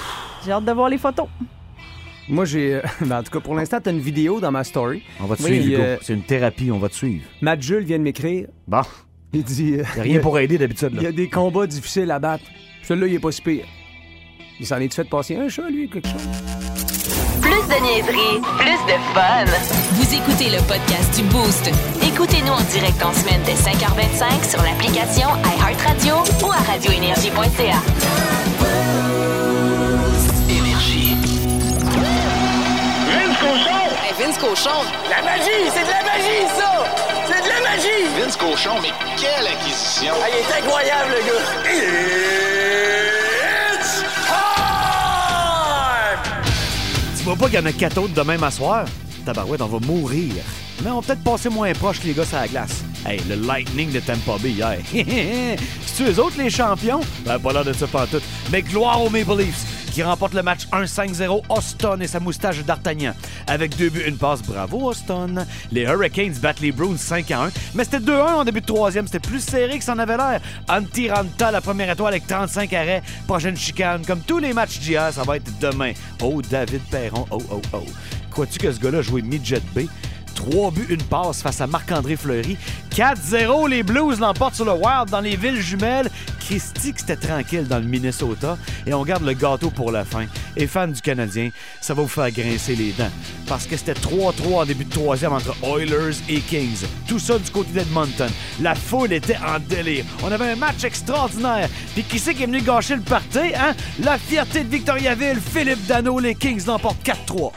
[0.44, 1.28] J'ai hâte de voir les photos.
[2.28, 2.74] Moi, j'ai.
[2.74, 5.02] euh, ben, en tout cas, pour l'instant, t'as une vidéo dans ma story.
[5.20, 7.24] On va te Oui, suivre, euh, C'est une thérapie, on va te suivre.
[7.40, 8.46] Matt Jules vient de m'écrire.
[8.66, 8.82] Bon.
[9.32, 9.74] Il dit.
[9.78, 11.00] euh, Y a rien pour aider d'habitude, là.
[11.00, 12.44] Il y a des combats difficiles à battre.
[12.82, 13.64] Celui-là, il est pas si pire.
[14.60, 16.26] Il s'en est fait passer un chat, lui, quelque chose?
[17.40, 19.44] Plus de niaiserie, plus de fun.
[19.92, 21.70] Vous écoutez le podcast du Boost.
[22.02, 26.14] Écoutez-nous en direct en semaine dès 5h25 sur l'application iHeartRadio
[26.44, 28.47] ou à radioénergie.ca.
[34.18, 34.82] Vince Cochon!
[35.08, 35.70] La magie!
[35.72, 36.84] C'est de la magie, ça!
[37.28, 38.08] C'est de la magie!
[38.20, 40.12] Vince Cochon, mais quelle acquisition!
[40.20, 41.44] Ah, il est incroyable, le gars!
[43.74, 44.58] It's time!
[47.16, 48.86] Tu vois pas qu'il y en a quatre autres demain à soir?
[49.24, 50.34] Tabarouette, on va mourir.
[50.82, 52.82] Mais on va peut-être passer moins proche que les gars sur la glace.
[53.06, 54.78] Hey, le Lightning de Tampa Bay hier.
[55.86, 57.00] C'est-tu eux autres les champions?
[57.24, 58.24] Ben, pas l'air de ça pantoute.
[58.50, 59.64] Mais gloire aux Maple Leafs
[59.98, 63.14] qui remportent le match 1-5-0 Austin et sa moustache d'Artagnan.
[63.48, 64.42] Avec deux buts, une passe.
[64.42, 65.44] Bravo, Austin.
[65.72, 67.50] Les Hurricanes battent les Bruins 5-1.
[67.74, 69.08] Mais c'était 2-1 en début de troisième.
[69.08, 70.40] C'était plus serré que ça en avait l'air.
[70.68, 73.02] Antiranta, la première étoile avec 35 arrêts.
[73.26, 74.06] Prochaine chicane.
[74.06, 75.90] Comme tous les matchs d'hier, ça va être demain.
[76.22, 77.26] Oh, David Perron.
[77.32, 77.82] Oh, oh, oh.
[78.30, 79.80] Crois-tu que ce gars-là joué midget B?
[80.38, 82.56] Trois buts, une passe face à Marc-André Fleury.
[82.94, 86.08] 4-0, les Blues l'emportent sur le Wild dans les villes jumelles.
[86.38, 88.56] Christy, c'était tranquille dans le Minnesota.
[88.86, 90.26] Et on garde le gâteau pour la fin.
[90.56, 93.10] Et fans du Canadien, ça va vous faire grincer les dents.
[93.48, 96.86] Parce que c'était 3-3 en début de troisième entre Oilers et Kings.
[97.08, 98.30] Tout ça du côté d'Edmonton.
[98.60, 100.04] La foule était en délire.
[100.22, 101.68] On avait un match extraordinaire.
[101.94, 103.74] Puis qui c'est qui est venu gâcher le party, hein?
[104.04, 107.50] La fierté de Victoriaville, Philippe Dano, les Kings l'emportent 4-3.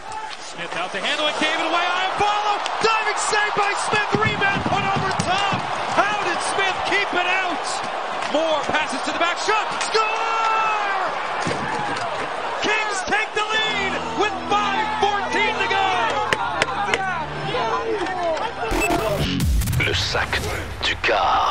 [0.62, 1.34] Smith out to handle it.
[1.42, 1.82] David away.
[1.82, 2.62] Iafallo.
[2.86, 4.14] Diving save by Smith.
[4.14, 5.58] Rebound put over top.
[5.98, 7.66] How did Smith keep it out?
[8.30, 9.42] Moore passes to the back.
[9.42, 9.66] Shot.
[9.90, 11.02] Score!
[12.62, 15.90] Kings take the lead with 5.14 to go.
[19.84, 20.30] Le sac
[20.84, 21.51] du car.